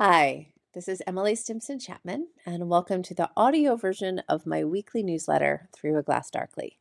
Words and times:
Hi, 0.00 0.50
this 0.74 0.86
is 0.86 1.02
Emily 1.08 1.34
Stimpson 1.34 1.80
Chapman, 1.80 2.28
and 2.46 2.68
welcome 2.68 3.02
to 3.02 3.14
the 3.14 3.30
audio 3.36 3.74
version 3.74 4.22
of 4.28 4.46
my 4.46 4.62
weekly 4.62 5.02
newsletter, 5.02 5.68
Through 5.72 5.98
a 5.98 6.04
Glass 6.04 6.30
Darkly. 6.30 6.78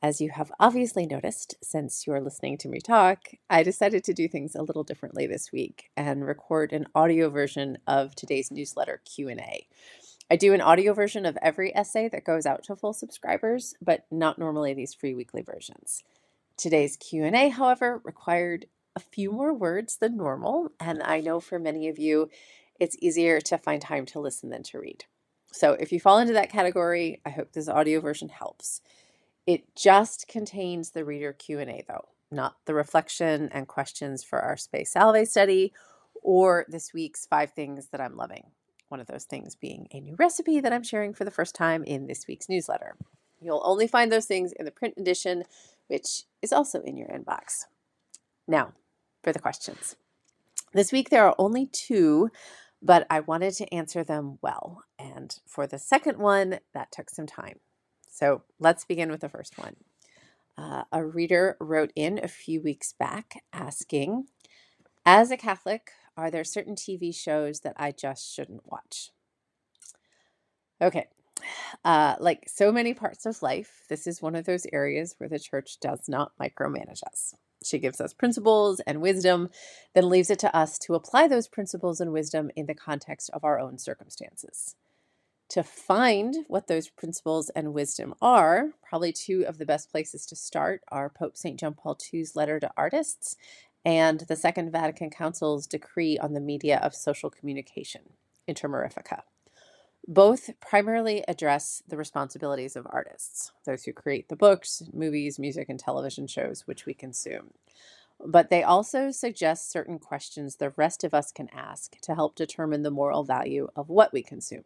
As 0.00 0.20
you 0.20 0.30
have 0.30 0.52
obviously 0.60 1.04
noticed 1.04 1.56
since 1.60 2.06
you're 2.06 2.20
listening 2.20 2.56
to 2.58 2.68
me 2.68 2.78
talk, 2.78 3.30
I 3.50 3.64
decided 3.64 4.04
to 4.04 4.14
do 4.14 4.28
things 4.28 4.54
a 4.54 4.62
little 4.62 4.84
differently 4.84 5.26
this 5.26 5.50
week 5.50 5.90
and 5.96 6.24
record 6.24 6.72
an 6.72 6.86
audio 6.94 7.28
version 7.28 7.78
of 7.88 8.14
today's 8.14 8.52
newsletter 8.52 9.00
Q&A. 9.04 9.66
I 10.30 10.36
do 10.36 10.54
an 10.54 10.60
audio 10.60 10.92
version 10.92 11.26
of 11.26 11.36
every 11.42 11.74
essay 11.74 12.08
that 12.10 12.22
goes 12.22 12.46
out 12.46 12.62
to 12.66 12.76
full 12.76 12.92
subscribers, 12.92 13.74
but 13.82 14.04
not 14.12 14.38
normally 14.38 14.74
these 14.74 14.94
free 14.94 15.12
weekly 15.12 15.42
versions. 15.42 16.04
Today's 16.56 16.96
Q&A, 16.96 17.48
however, 17.48 18.00
required 18.04 18.66
a 18.96 19.00
few 19.00 19.32
more 19.32 19.52
words 19.52 19.96
than 19.96 20.16
normal, 20.16 20.70
and 20.78 21.02
I 21.02 21.20
know 21.20 21.40
for 21.40 21.58
many 21.58 21.88
of 21.88 21.98
you, 21.98 22.28
it's 22.78 22.96
easier 23.00 23.40
to 23.40 23.58
find 23.58 23.80
time 23.80 24.06
to 24.06 24.20
listen 24.20 24.50
than 24.50 24.62
to 24.64 24.78
read. 24.78 25.04
So 25.52 25.72
if 25.72 25.92
you 25.92 26.00
fall 26.00 26.18
into 26.18 26.32
that 26.32 26.50
category, 26.50 27.20
I 27.24 27.30
hope 27.30 27.52
this 27.52 27.68
audio 27.68 28.00
version 28.00 28.28
helps. 28.28 28.80
It 29.46 29.76
just 29.76 30.26
contains 30.26 30.90
the 30.90 31.04
reader 31.04 31.32
Q&A 31.32 31.84
though, 31.86 32.08
not 32.30 32.56
the 32.64 32.74
reflection 32.74 33.48
and 33.52 33.68
questions 33.68 34.24
for 34.24 34.40
our 34.40 34.56
Spe 34.56 34.84
Salvi 34.84 35.24
study 35.24 35.72
or 36.22 36.64
this 36.68 36.92
week's 36.92 37.26
5 37.26 37.52
things 37.52 37.88
that 37.88 38.00
I'm 38.00 38.16
loving. 38.16 38.46
One 38.88 39.00
of 39.00 39.06
those 39.06 39.24
things 39.24 39.54
being 39.54 39.86
a 39.92 40.00
new 40.00 40.16
recipe 40.18 40.60
that 40.60 40.72
I'm 40.72 40.82
sharing 40.82 41.14
for 41.14 41.24
the 41.24 41.30
first 41.30 41.54
time 41.54 41.84
in 41.84 42.06
this 42.06 42.26
week's 42.26 42.48
newsletter. 42.48 42.96
You'll 43.40 43.62
only 43.64 43.86
find 43.86 44.10
those 44.10 44.26
things 44.26 44.52
in 44.52 44.64
the 44.64 44.70
print 44.70 44.94
edition, 44.96 45.44
which 45.88 46.22
is 46.42 46.52
also 46.52 46.80
in 46.80 46.96
your 46.96 47.08
inbox. 47.08 47.64
Now, 48.48 48.72
for 49.24 49.32
the 49.32 49.40
questions. 49.40 49.96
This 50.72 50.92
week 50.92 51.10
there 51.10 51.26
are 51.26 51.34
only 51.38 51.66
two, 51.66 52.30
but 52.82 53.06
I 53.08 53.20
wanted 53.20 53.54
to 53.54 53.74
answer 53.74 54.04
them 54.04 54.38
well. 54.42 54.84
And 54.98 55.34
for 55.46 55.66
the 55.66 55.78
second 55.78 56.18
one, 56.18 56.58
that 56.74 56.92
took 56.92 57.10
some 57.10 57.26
time. 57.26 57.58
So 58.08 58.42
let's 58.60 58.84
begin 58.84 59.10
with 59.10 59.22
the 59.22 59.28
first 59.28 59.58
one. 59.58 59.76
Uh, 60.56 60.84
a 60.92 61.04
reader 61.04 61.56
wrote 61.58 61.92
in 61.96 62.20
a 62.22 62.28
few 62.28 62.60
weeks 62.62 62.92
back 62.92 63.42
asking, 63.52 64.26
As 65.04 65.30
a 65.30 65.36
Catholic, 65.36 65.90
are 66.16 66.30
there 66.30 66.44
certain 66.44 66.76
TV 66.76 67.14
shows 67.14 67.60
that 67.60 67.74
I 67.76 67.90
just 67.90 68.32
shouldn't 68.32 68.70
watch? 68.70 69.10
Okay. 70.80 71.06
Uh, 71.84 72.14
like 72.20 72.48
so 72.48 72.70
many 72.70 72.94
parts 72.94 73.26
of 73.26 73.42
life, 73.42 73.84
this 73.88 74.06
is 74.06 74.22
one 74.22 74.34
of 74.34 74.44
those 74.44 74.66
areas 74.72 75.14
where 75.18 75.28
the 75.28 75.38
church 75.38 75.78
does 75.80 76.08
not 76.08 76.32
micromanage 76.40 77.02
us. 77.04 77.34
She 77.64 77.78
gives 77.78 78.00
us 78.00 78.12
principles 78.12 78.80
and 78.80 79.00
wisdom, 79.00 79.50
then 79.94 80.08
leaves 80.08 80.30
it 80.30 80.38
to 80.40 80.56
us 80.56 80.78
to 80.80 80.94
apply 80.94 81.28
those 81.28 81.48
principles 81.48 82.00
and 82.00 82.12
wisdom 82.12 82.50
in 82.56 82.66
the 82.66 82.74
context 82.74 83.30
of 83.32 83.44
our 83.44 83.58
own 83.58 83.78
circumstances. 83.78 84.76
To 85.50 85.62
find 85.62 86.36
what 86.48 86.66
those 86.66 86.88
principles 86.88 87.50
and 87.50 87.74
wisdom 87.74 88.14
are, 88.20 88.70
probably 88.82 89.12
two 89.12 89.44
of 89.46 89.58
the 89.58 89.66
best 89.66 89.90
places 89.90 90.26
to 90.26 90.36
start 90.36 90.82
are 90.88 91.10
Pope 91.10 91.36
St. 91.36 91.58
John 91.60 91.74
Paul 91.74 91.98
II's 92.12 92.34
letter 92.34 92.58
to 92.60 92.70
artists 92.76 93.36
and 93.84 94.20
the 94.20 94.36
Second 94.36 94.72
Vatican 94.72 95.10
Council's 95.10 95.66
decree 95.66 96.18
on 96.18 96.32
the 96.32 96.40
media 96.40 96.78
of 96.82 96.94
social 96.94 97.30
communication, 97.30 98.14
Inter 98.46 98.68
Mirifica. 98.68 99.22
Both 100.06 100.50
primarily 100.60 101.24
address 101.26 101.82
the 101.88 101.96
responsibilities 101.96 102.76
of 102.76 102.86
artists, 102.90 103.52
those 103.64 103.84
who 103.84 103.92
create 103.92 104.28
the 104.28 104.36
books, 104.36 104.82
movies, 104.92 105.38
music, 105.38 105.68
and 105.70 105.80
television 105.80 106.26
shows 106.26 106.66
which 106.66 106.84
we 106.84 106.92
consume. 106.92 107.52
But 108.24 108.50
they 108.50 108.62
also 108.62 109.10
suggest 109.10 109.70
certain 109.70 109.98
questions 109.98 110.56
the 110.56 110.70
rest 110.76 111.04
of 111.04 111.14
us 111.14 111.32
can 111.32 111.48
ask 111.52 111.98
to 112.02 112.14
help 112.14 112.34
determine 112.34 112.82
the 112.82 112.90
moral 112.90 113.24
value 113.24 113.68
of 113.74 113.88
what 113.88 114.12
we 114.12 114.22
consume. 114.22 114.64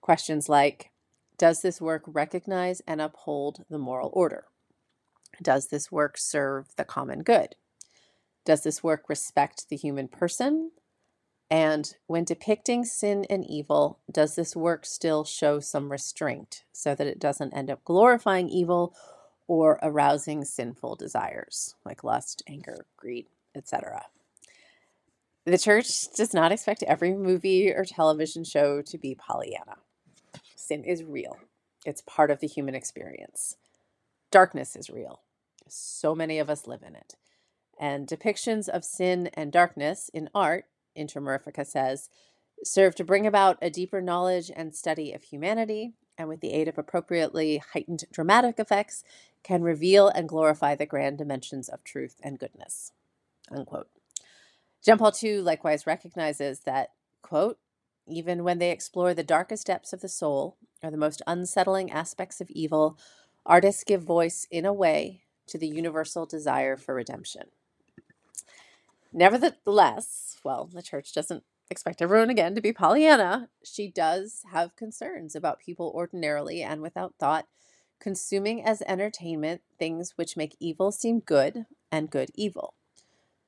Questions 0.00 0.48
like 0.48 0.90
Does 1.38 1.62
this 1.62 1.80
work 1.80 2.02
recognize 2.06 2.82
and 2.86 3.00
uphold 3.00 3.64
the 3.70 3.78
moral 3.78 4.10
order? 4.12 4.44
Does 5.40 5.68
this 5.68 5.90
work 5.90 6.18
serve 6.18 6.68
the 6.76 6.84
common 6.84 7.22
good? 7.22 7.56
Does 8.44 8.62
this 8.62 8.82
work 8.82 9.08
respect 9.08 9.68
the 9.68 9.76
human 9.76 10.08
person 10.08 10.72
and 11.50 11.96
when 12.06 12.24
depicting 12.24 12.84
sin 12.84 13.26
and 13.28 13.44
evil, 13.44 13.98
does 14.10 14.36
this 14.36 14.54
work 14.54 14.86
still 14.86 15.24
show 15.24 15.58
some 15.58 15.90
restraint 15.90 16.62
so 16.72 16.94
that 16.94 17.08
it 17.08 17.18
doesn't 17.18 17.52
end 17.52 17.70
up 17.70 17.84
glorifying 17.84 18.48
evil 18.48 18.94
or 19.48 19.80
arousing 19.82 20.44
sinful 20.44 20.94
desires 20.94 21.74
like 21.84 22.04
lust, 22.04 22.44
anger, 22.46 22.86
greed, 22.96 23.26
etc.? 23.56 24.06
The 25.44 25.58
church 25.58 26.12
does 26.14 26.32
not 26.32 26.52
expect 26.52 26.84
every 26.84 27.14
movie 27.14 27.72
or 27.72 27.84
television 27.84 28.44
show 28.44 28.80
to 28.82 28.98
be 28.98 29.16
Pollyanna. 29.16 29.78
Sin 30.54 30.84
is 30.84 31.02
real, 31.02 31.36
it's 31.84 32.02
part 32.02 32.30
of 32.30 32.38
the 32.38 32.46
human 32.46 32.76
experience. 32.76 33.56
Darkness 34.30 34.76
is 34.76 34.88
real. 34.88 35.22
So 35.66 36.14
many 36.14 36.38
of 36.38 36.48
us 36.48 36.68
live 36.68 36.82
in 36.86 36.94
it. 36.94 37.14
And 37.78 38.06
depictions 38.06 38.68
of 38.68 38.84
sin 38.84 39.30
and 39.34 39.50
darkness 39.50 40.10
in 40.14 40.28
art 40.32 40.66
Inter 41.00 41.40
says, 41.64 42.08
serve 42.62 42.94
to 42.94 43.04
bring 43.04 43.26
about 43.26 43.58
a 43.62 43.70
deeper 43.70 44.00
knowledge 44.00 44.50
and 44.54 44.74
study 44.74 45.12
of 45.12 45.24
humanity, 45.24 45.94
and 46.18 46.28
with 46.28 46.40
the 46.40 46.52
aid 46.52 46.68
of 46.68 46.78
appropriately 46.78 47.62
heightened 47.72 48.04
dramatic 48.12 48.58
effects, 48.58 49.02
can 49.42 49.62
reveal 49.62 50.08
and 50.08 50.28
glorify 50.28 50.74
the 50.74 50.86
grand 50.86 51.18
dimensions 51.18 51.68
of 51.68 51.82
truth 51.82 52.20
and 52.22 52.38
goodness. 52.38 52.92
Unquote. 53.50 53.88
John 54.84 54.98
Paul 54.98 55.12
II 55.22 55.40
likewise 55.40 55.86
recognizes 55.86 56.60
that, 56.60 56.90
quote, 57.22 57.58
even 58.06 58.44
when 58.44 58.58
they 58.58 58.70
explore 58.70 59.14
the 59.14 59.22
darkest 59.22 59.66
depths 59.66 59.92
of 59.92 60.00
the 60.00 60.08
soul 60.08 60.56
or 60.82 60.90
the 60.90 60.96
most 60.96 61.22
unsettling 61.26 61.90
aspects 61.90 62.40
of 62.40 62.50
evil, 62.50 62.98
artists 63.46 63.84
give 63.84 64.02
voice 64.02 64.46
in 64.50 64.64
a 64.64 64.72
way 64.72 65.22
to 65.46 65.58
the 65.58 65.68
universal 65.68 66.26
desire 66.26 66.76
for 66.76 66.94
redemption. 66.94 67.44
Nevertheless, 69.12 70.38
well, 70.44 70.68
the 70.72 70.82
church 70.82 71.12
doesn't 71.12 71.44
expect 71.70 72.02
everyone 72.02 72.30
again 72.30 72.54
to 72.54 72.60
be 72.60 72.72
Pollyanna. 72.72 73.48
She 73.64 73.90
does 73.90 74.42
have 74.52 74.76
concerns 74.76 75.34
about 75.34 75.60
people 75.60 75.92
ordinarily 75.94 76.62
and 76.62 76.80
without 76.80 77.14
thought 77.18 77.46
consuming 78.00 78.64
as 78.64 78.82
entertainment 78.86 79.60
things 79.78 80.14
which 80.16 80.36
make 80.36 80.56
evil 80.58 80.90
seem 80.90 81.20
good 81.20 81.66
and 81.92 82.10
good 82.10 82.30
evil. 82.34 82.74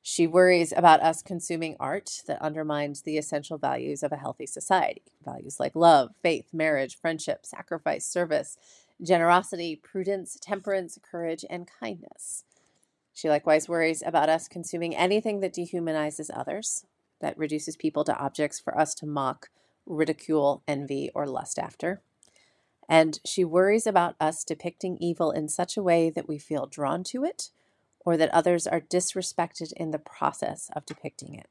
She 0.03 0.27
worries 0.27 0.73
about 0.77 1.01
us 1.01 1.23
consuming 1.23 1.77
art 1.79 2.23
that 2.27 2.43
undermines 2.43 3.03
the 3.03 3.17
essential 3.17 3.57
values 3.57 4.03
of 4.03 4.11
a 4.11 4.17
healthy 4.17 4.47
society 4.47 5.03
values 5.25 5.61
like 5.61 5.77
love, 5.77 6.11
faith, 6.23 6.47
marriage, 6.53 6.99
friendship, 7.01 7.47
sacrifice, 7.47 8.05
service, 8.05 8.57
generosity, 9.01 9.77
prudence, 9.77 10.37
temperance, 10.41 10.99
courage, 11.09 11.45
and 11.49 11.69
kindness. 11.81 12.45
She 13.13 13.29
likewise 13.29 13.69
worries 13.69 14.03
about 14.05 14.29
us 14.29 14.49
consuming 14.49 14.97
anything 14.97 15.41
that 15.41 15.55
dehumanizes 15.55 16.31
others, 16.33 16.87
that 17.21 17.39
reduces 17.39 17.77
people 17.77 18.05
to 18.05 18.19
objects 18.19 18.59
for 18.59 18.77
us 18.79 18.95
to 18.97 19.07
mock, 19.07 19.51
ridicule, 19.87 20.63
envy, 20.67 21.11
or 21.15 21.27
lust 21.27 21.59
after. 21.59 22.03
And 22.89 23.21
she 23.25 23.45
worries 23.45 23.87
about 23.87 24.17
us 24.21 24.45
depicting 24.45 24.99
evil 24.99 25.31
in 25.31 25.49
such 25.49 25.77
a 25.77 25.83
way 25.83 26.11
that 26.11 26.29
we 26.29 26.39
feel 26.39 26.67
drawn 26.67 27.05
to 27.05 27.25
it 27.25 27.51
or 28.05 28.17
that 28.17 28.31
others 28.31 28.67
are 28.67 28.81
disrespected 28.81 29.73
in 29.75 29.93
the 29.93 29.99
process 29.99 30.71
of 30.75 30.87
depicting 30.87 31.35
it. 31.35 31.49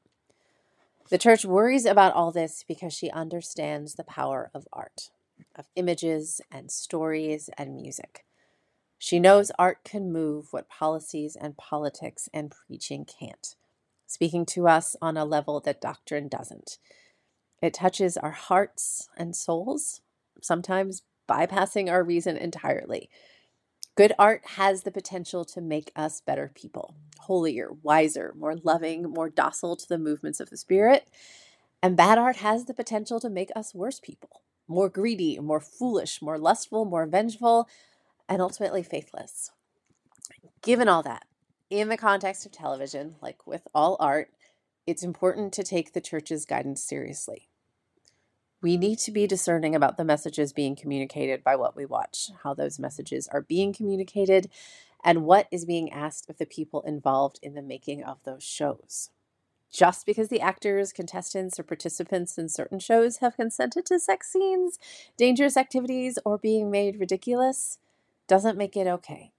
The 1.08 1.18
church 1.18 1.44
worries 1.44 1.84
about 1.84 2.14
all 2.14 2.32
this 2.32 2.64
because 2.66 2.92
she 2.92 3.10
understands 3.10 3.94
the 3.94 4.04
power 4.04 4.50
of 4.54 4.68
art, 4.72 5.10
of 5.56 5.66
images 5.74 6.40
and 6.50 6.70
stories 6.70 7.50
and 7.58 7.74
music. 7.74 8.24
She 9.04 9.18
knows 9.18 9.50
art 9.58 9.82
can 9.82 10.12
move 10.12 10.52
what 10.52 10.68
policies 10.68 11.34
and 11.34 11.56
politics 11.56 12.28
and 12.32 12.52
preaching 12.52 13.04
can't, 13.04 13.56
speaking 14.06 14.46
to 14.46 14.68
us 14.68 14.94
on 15.02 15.16
a 15.16 15.24
level 15.24 15.58
that 15.58 15.80
doctrine 15.80 16.28
doesn't. 16.28 16.78
It 17.60 17.74
touches 17.74 18.16
our 18.16 18.30
hearts 18.30 19.08
and 19.16 19.34
souls, 19.34 20.02
sometimes 20.40 21.02
bypassing 21.28 21.90
our 21.90 22.04
reason 22.04 22.36
entirely. 22.36 23.10
Good 23.96 24.12
art 24.20 24.42
has 24.50 24.84
the 24.84 24.92
potential 24.92 25.44
to 25.46 25.60
make 25.60 25.90
us 25.96 26.20
better 26.20 26.52
people, 26.54 26.94
holier, 27.18 27.70
wiser, 27.82 28.32
more 28.38 28.54
loving, 28.54 29.10
more 29.10 29.28
docile 29.28 29.74
to 29.74 29.88
the 29.88 29.98
movements 29.98 30.38
of 30.38 30.48
the 30.48 30.56
Spirit. 30.56 31.08
And 31.82 31.96
bad 31.96 32.18
art 32.18 32.36
has 32.36 32.66
the 32.66 32.74
potential 32.74 33.18
to 33.18 33.28
make 33.28 33.50
us 33.56 33.74
worse 33.74 33.98
people, 33.98 34.42
more 34.68 34.88
greedy, 34.88 35.40
more 35.40 35.58
foolish, 35.58 36.22
more 36.22 36.38
lustful, 36.38 36.84
more 36.84 37.06
vengeful, 37.06 37.68
and 38.28 38.42
ultimately 38.42 38.82
faithless. 38.82 39.50
Given 40.62 40.88
all 40.88 41.02
that, 41.04 41.26
in 41.70 41.88
the 41.88 41.96
context 41.96 42.46
of 42.46 42.52
television, 42.52 43.16
like 43.22 43.46
with 43.46 43.68
all 43.74 43.96
art, 44.00 44.30
it's 44.86 45.02
important 45.02 45.52
to 45.54 45.62
take 45.64 45.92
the 45.92 46.00
church's 46.00 46.44
guidance 46.46 46.82
seriously. 46.82 47.48
We 48.62 48.76
need 48.76 48.98
to 49.00 49.12
be 49.12 49.26
discerning 49.26 49.74
about 49.74 49.96
the 49.96 50.04
messages 50.04 50.52
being 50.52 50.76
communicated 50.76 51.44
by 51.44 51.56
what 51.56 51.76
we 51.76 51.86
watch, 51.86 52.30
how 52.44 52.54
those 52.54 52.78
messages 52.78 53.28
are 53.28 53.42
being 53.42 53.72
communicated, 53.72 54.50
and 55.04 55.24
what 55.24 55.48
is 55.50 55.64
being 55.64 55.92
asked 55.92 56.30
of 56.30 56.38
the 56.38 56.46
people 56.46 56.82
involved 56.82 57.40
in 57.42 57.54
the 57.54 57.62
making 57.62 58.04
of 58.04 58.18
those 58.24 58.44
shows. 58.44 59.10
just 59.72 60.06
because 60.06 60.28
the 60.28 60.40
actors, 60.40 60.92
contestants, 60.92 61.58
or 61.58 61.62
participants 61.62 62.38
in 62.38 62.48
certain 62.48 62.78
shows 62.78 63.18
have 63.18 63.36
consented 63.36 63.86
to 63.86 63.98
sex 63.98 64.30
scenes, 64.32 64.78
dangerous 65.16 65.56
activities, 65.56 66.18
or 66.24 66.38
being 66.38 66.70
made 66.70 67.00
ridiculous 67.00 67.78
doesn't 68.32 68.56
make 68.56 68.78
it 68.78 68.86
okay. 68.86 69.30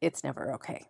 It's 0.00 0.24
never 0.24 0.52
okay. 0.54 0.86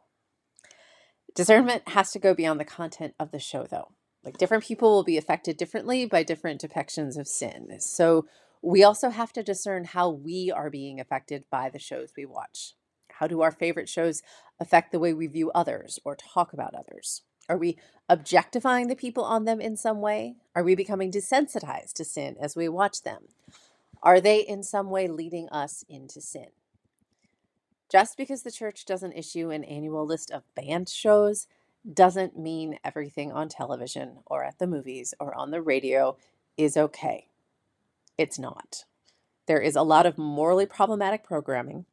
Discernment 1.35 1.87
has 1.91 2.11
to 2.13 2.19
go 2.19 2.33
beyond 2.33 2.59
the 2.59 2.65
content 2.65 3.13
of 3.21 3.33
the 3.33 3.39
show, 3.39 3.67
though. 3.71 3.89
Like 4.25 4.39
different 4.39 4.65
people 4.65 4.91
will 4.91 5.05
be 5.05 5.19
affected 5.19 5.59
differently 5.59 6.07
by 6.07 6.23
different 6.23 6.63
depictions 6.63 7.19
of 7.19 7.29
sin. 7.29 7.69
So 7.81 8.25
we 8.63 8.83
also 8.83 9.11
have 9.11 9.31
to 9.35 9.43
discern 9.43 9.85
how 9.85 10.09
we 10.09 10.51
are 10.51 10.71
being 10.71 10.99
affected 10.99 11.45
by 11.51 11.69
the 11.69 11.79
shows 11.79 12.15
we 12.17 12.25
watch. 12.25 12.73
How 13.11 13.27
do 13.27 13.43
our 13.43 13.53
favorite 13.53 13.91
shows 13.91 14.23
affect 14.59 14.91
the 14.91 14.99
way 14.99 15.13
we 15.13 15.27
view 15.27 15.51
others 15.51 15.99
or 16.03 16.17
talk 16.17 16.55
about 16.55 16.75
others? 16.75 17.21
Are 17.47 17.59
we 17.59 17.77
objectifying 18.09 18.89
the 18.89 18.97
people 18.97 19.25
on 19.25 19.45
them 19.45 19.61
in 19.61 19.77
some 19.77 20.01
way? 20.01 20.37
Are 20.57 20.65
we 20.65 20.75
becoming 20.75 21.13
desensitized 21.13 21.93
to 21.97 22.07
sin 22.07 22.37
as 22.41 22.57
we 22.57 22.71
watch 22.71 23.03
them? 23.03 23.25
Are 24.03 24.19
they 24.19 24.41
in 24.41 24.63
some 24.63 24.89
way 24.89 25.09
leading 25.09 25.47
us 25.51 25.85
into 25.91 26.23
sin? 26.23 26.47
Just 27.91 28.17
because 28.17 28.43
the 28.43 28.53
church 28.53 28.85
doesn't 28.85 29.15
issue 29.15 29.51
an 29.51 29.65
annual 29.65 30.07
list 30.07 30.31
of 30.31 30.45
banned 30.55 30.89
shows 30.89 31.49
doesn't 31.93 32.39
mean 32.39 32.79
everything 32.85 33.33
on 33.33 33.49
television 33.49 34.19
or 34.27 34.45
at 34.45 34.59
the 34.59 34.67
movies 34.67 35.13
or 35.19 35.35
on 35.35 35.51
the 35.51 35.63
radio 35.63 36.17
is 36.57 36.77
okay. 36.77 37.27
It's 38.17 38.39
not. 38.39 38.85
There 39.47 39.61
is 39.61 39.75
a 39.75 39.83
lot 39.83 40.07
of 40.07 40.19
morally 40.19 40.67
problematic 40.67 41.25
programming 41.25 41.87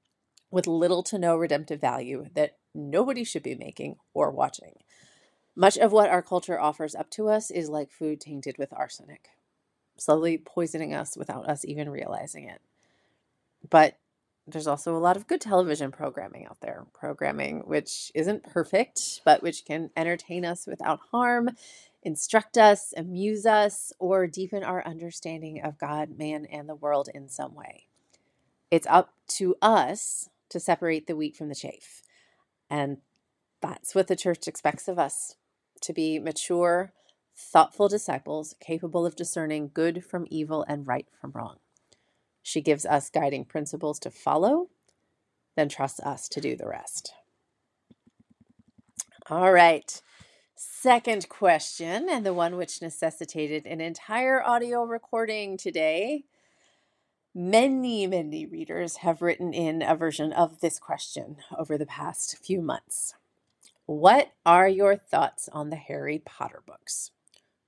with 0.52 0.68
little 0.68 1.02
to 1.04 1.18
no 1.18 1.36
redemptive 1.36 1.82
value 1.82 2.28
that 2.36 2.58
nobody 2.76 3.24
should 3.24 3.44
be 3.44 3.56
making 3.56 3.96
or 4.14 4.30
watching. 4.30 4.76
Much 5.56 5.78
of 5.78 5.92
what 5.92 6.10
our 6.10 6.22
culture 6.22 6.60
offers 6.60 6.94
up 6.94 7.10
to 7.10 7.30
us 7.30 7.50
is 7.50 7.70
like 7.70 7.90
food 7.90 8.22
tainted 8.22 8.58
with 8.60 8.72
arsenic, 8.72 9.30
slowly 9.98 10.38
poisoning 10.38 10.94
us 10.94 11.18
without 11.18 11.50
us 11.50 11.66
even 11.66 11.90
realizing 11.90 12.48
it. 12.48 12.62
But 13.68 13.98
there's 14.48 14.68
also 14.68 14.96
a 14.96 15.00
lot 15.00 15.18
of 15.18 15.28
good 15.28 15.42
television 15.42 15.92
programming 15.92 16.46
out 16.46 16.62
there, 16.62 16.86
programming 16.94 17.60
which 17.66 18.12
isn't 18.16 18.44
perfect, 18.44 19.22
but 19.26 19.44
which 19.44 19.66
can 19.66 19.90
entertain 19.98 20.46
us 20.46 20.66
without 20.66 21.00
harm, 21.12 21.50
instruct 22.02 22.58
us, 22.58 22.94
amuse 22.96 23.46
us, 23.46 23.92
or 24.00 24.26
deepen 24.26 24.64
our 24.64 24.86
understanding 24.86 25.62
of 25.62 25.78
God, 25.78 26.18
man, 26.18 26.46
and 26.46 26.70
the 26.70 26.76
world 26.76 27.10
in 27.14 27.28
some 27.28 27.54
way. 27.54 27.88
It's 28.72 28.88
up 28.88 29.14
to 29.30 29.56
us 29.62 30.30
to 30.50 30.60
separate 30.60 31.08
the 31.08 31.16
wheat 31.16 31.36
from 31.36 31.50
the 31.50 31.56
chaff. 31.56 32.02
And 32.70 32.98
that's 33.62 33.94
what 33.94 34.08
the 34.08 34.16
church 34.16 34.48
expects 34.48 34.88
of 34.88 34.98
us 34.98 35.36
to 35.82 35.94
be 35.94 36.20
mature, 36.20 36.94
thoughtful 37.36 37.90
disciples 37.90 38.56
capable 38.62 39.06
of 39.06 39.16
discerning 39.16 39.72
good 39.74 40.06
from 40.06 40.26
evil 40.30 40.66
and 40.70 40.88
right 40.88 41.08
from 41.20 41.32
wrong. 41.34 41.58
She 42.48 42.62
gives 42.62 42.86
us 42.86 43.10
guiding 43.10 43.44
principles 43.44 44.00
to 44.00 44.10
follow, 44.10 44.70
then 45.58 45.68
trusts 45.68 46.00
us 46.00 46.30
to 46.30 46.40
do 46.40 46.56
the 46.56 46.66
rest. 46.66 47.12
All 49.30 49.52
right. 49.52 50.02
Second 50.56 51.28
question, 51.28 52.08
and 52.10 52.26
the 52.26 52.34
one 52.34 52.56
which 52.56 52.82
necessitated 52.82 53.66
an 53.66 53.82
entire 53.82 54.42
audio 54.42 54.86
recording 54.86 55.58
today. 55.58 56.24
Many, 57.36 58.08
many 58.08 58.46
readers 58.46 58.98
have 58.98 59.22
written 59.22 59.52
in 59.52 59.82
a 59.82 59.98
version 59.98 60.32
of 60.32 60.62
this 60.62 60.80
question 60.80 61.40
over 61.60 61.78
the 61.78 61.86
past 61.86 62.38
few 62.38 62.62
months. 62.62 63.14
What 63.88 64.32
are 64.46 64.70
your 64.70 64.96
thoughts 64.96 65.50
on 65.52 65.70
the 65.70 65.76
Harry 65.76 66.20
Potter 66.24 66.64
books? 66.66 67.12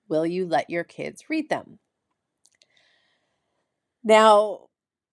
Will 0.07 0.25
you 0.25 0.45
let 0.45 0.69
your 0.69 0.85
kids 0.85 1.25
read 1.29 1.49
them? 1.49 1.79
Now, 4.01 4.68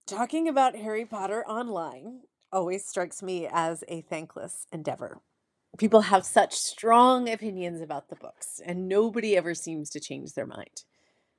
talking 0.06 0.47
about 0.47 0.76
Harry 0.76 1.05
Potter 1.05 1.44
online 1.49 2.20
always 2.53 2.87
strikes 2.87 3.23
me 3.23 3.49
as 3.50 3.82
a 3.88 4.03
thankless 4.03 4.67
endeavor. 4.73 5.20
People 5.79 6.03
have 6.03 6.25
such 6.25 6.55
strong 6.55 7.29
opinions 7.29 7.81
about 7.81 8.08
the 8.08 8.17
books, 8.17 8.61
and 8.64 8.88
nobody 8.88 9.37
ever 9.37 9.53
seems 9.53 9.91
to 9.91 10.00
change 10.00 10.32
their 10.32 10.47
mind. 10.47 10.85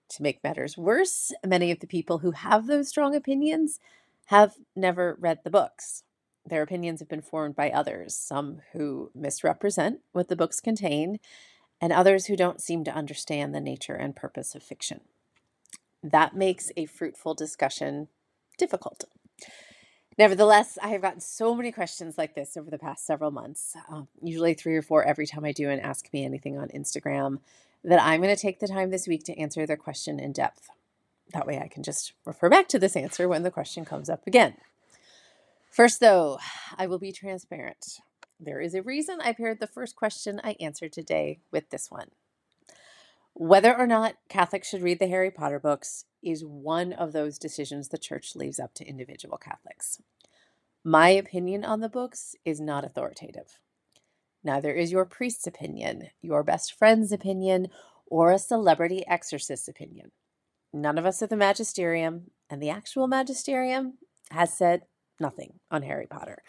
To 0.09 0.23
make 0.23 0.43
matters 0.43 0.77
worse, 0.77 1.33
many 1.45 1.71
of 1.71 1.79
the 1.79 1.87
people 1.87 2.19
who 2.19 2.31
have 2.31 2.67
those 2.67 2.89
strong 2.89 3.15
opinions 3.15 3.79
have 4.25 4.55
never 4.75 5.17
read 5.19 5.39
the 5.43 5.49
books. 5.49 6.03
Their 6.45 6.61
opinions 6.61 6.99
have 6.99 7.09
been 7.09 7.21
formed 7.21 7.55
by 7.55 7.71
others, 7.71 8.15
some 8.15 8.61
who 8.73 9.11
misrepresent 9.15 10.01
what 10.11 10.27
the 10.27 10.35
books 10.35 10.59
contain, 10.59 11.19
and 11.79 11.93
others 11.93 12.25
who 12.25 12.35
don't 12.35 12.61
seem 12.61 12.83
to 12.83 12.93
understand 12.93 13.55
the 13.55 13.61
nature 13.61 13.95
and 13.95 14.15
purpose 14.15 14.55
of 14.55 14.63
fiction. 14.63 15.01
That 16.03 16.35
makes 16.35 16.71
a 16.75 16.85
fruitful 16.85 17.33
discussion 17.33 18.09
difficult. 18.57 19.06
Nevertheless, 20.18 20.80
I 20.81 20.89
have 20.89 21.01
gotten 21.04 21.21
so 21.21 21.54
many 21.54 21.71
questions 21.71 22.18
like 22.18 22.33
this 22.33 22.57
over 22.57 22.71
the 22.71 22.80
past 22.80 23.06
several 23.06 23.30
months, 23.30 23.75
uh, 23.92 24.04
usually 24.21 24.56
three 24.56 24.75
or 24.75 24.81
four 24.81 25.04
every 25.04 25.27
time 25.27 25.45
I 25.45 25.51
do 25.51 25.69
an 25.69 25.80
Ask 25.80 26.12
Me 26.12 26.25
Anything 26.25 26.57
on 26.57 26.69
Instagram, 26.69 27.38
that 27.83 28.01
I'm 28.01 28.21
going 28.21 28.36
to 28.36 28.42
take 28.42 28.59
the 28.59 28.68
time 28.68 28.89
this 28.89 29.07
week 29.07 29.24
to 29.25 29.38
answer 29.38 29.68
their 29.68 29.77
question 29.77 30.19
in 30.19 30.31
depth. 30.31 30.69
That 31.33 31.45
way 31.45 31.59
I 31.59 31.68
can 31.68 31.83
just 31.83 32.13
refer 32.25 32.50
back 32.50 32.68
to 32.69 32.80
this 32.80 32.95
answer 32.95 33.27
when 33.27 33.44
the 33.44 33.51
question 33.51 33.86
comes 33.86 34.09
up 34.09 34.25
again. 34.25 34.56
First, 35.69 36.00
though, 36.00 36.39
I 36.77 36.88
will 36.88 36.98
be 36.98 37.12
transparent. 37.12 38.00
There 38.39 38.59
is 38.59 38.74
a 38.74 38.81
reason 38.81 39.19
I 39.21 39.33
paired 39.33 39.59
the 39.59 39.68
first 39.68 39.95
question 39.95 40.42
I 40.44 40.56
answered 40.59 40.94
today 40.94 41.39
with 41.51 41.69
this 41.69 41.92
one. 41.92 42.09
Whether 43.39 43.77
or 43.77 43.85
not 43.85 44.15
Catholics 44.29 44.67
should 44.67 44.81
read 44.81 44.97
the 44.97 45.09
Harry 45.09 45.29
Potter 45.29 45.59
books 45.59 46.05
is 46.23 46.43
one 46.43 46.91
of 46.91 47.13
those 47.13 47.37
decisions 47.37 47.89
the 47.89 47.99
church 47.99 48.35
leaves 48.35 48.59
up 48.59 48.73
to 48.73 48.87
individual 48.87 49.37
Catholics. 49.37 50.01
My 50.83 51.09
opinion 51.09 51.63
on 51.63 51.79
the 51.79 51.87
books 51.87 52.35
is 52.45 52.59
not 52.59 52.83
authoritative. 52.83 53.59
Neither 54.43 54.73
is 54.73 54.91
your 54.91 55.05
priest's 55.05 55.45
opinion, 55.45 56.07
your 56.19 56.41
best 56.41 56.73
friend's 56.73 57.11
opinion, 57.11 57.67
or 58.07 58.31
a 58.31 58.39
celebrity 58.39 59.05
exorcist's 59.05 59.67
opinion. 59.67 60.09
None 60.73 60.97
of 60.97 61.05
us 61.05 61.21
at 61.21 61.29
the 61.29 61.37
magisterium, 61.37 62.31
and 62.49 62.59
the 62.59 62.71
actual 62.71 63.05
magisterium 63.05 63.99
has 64.31 64.51
said 64.51 64.87
nothing 65.19 65.59
on 65.69 65.83
Harry 65.83 66.07
Potter. 66.07 66.41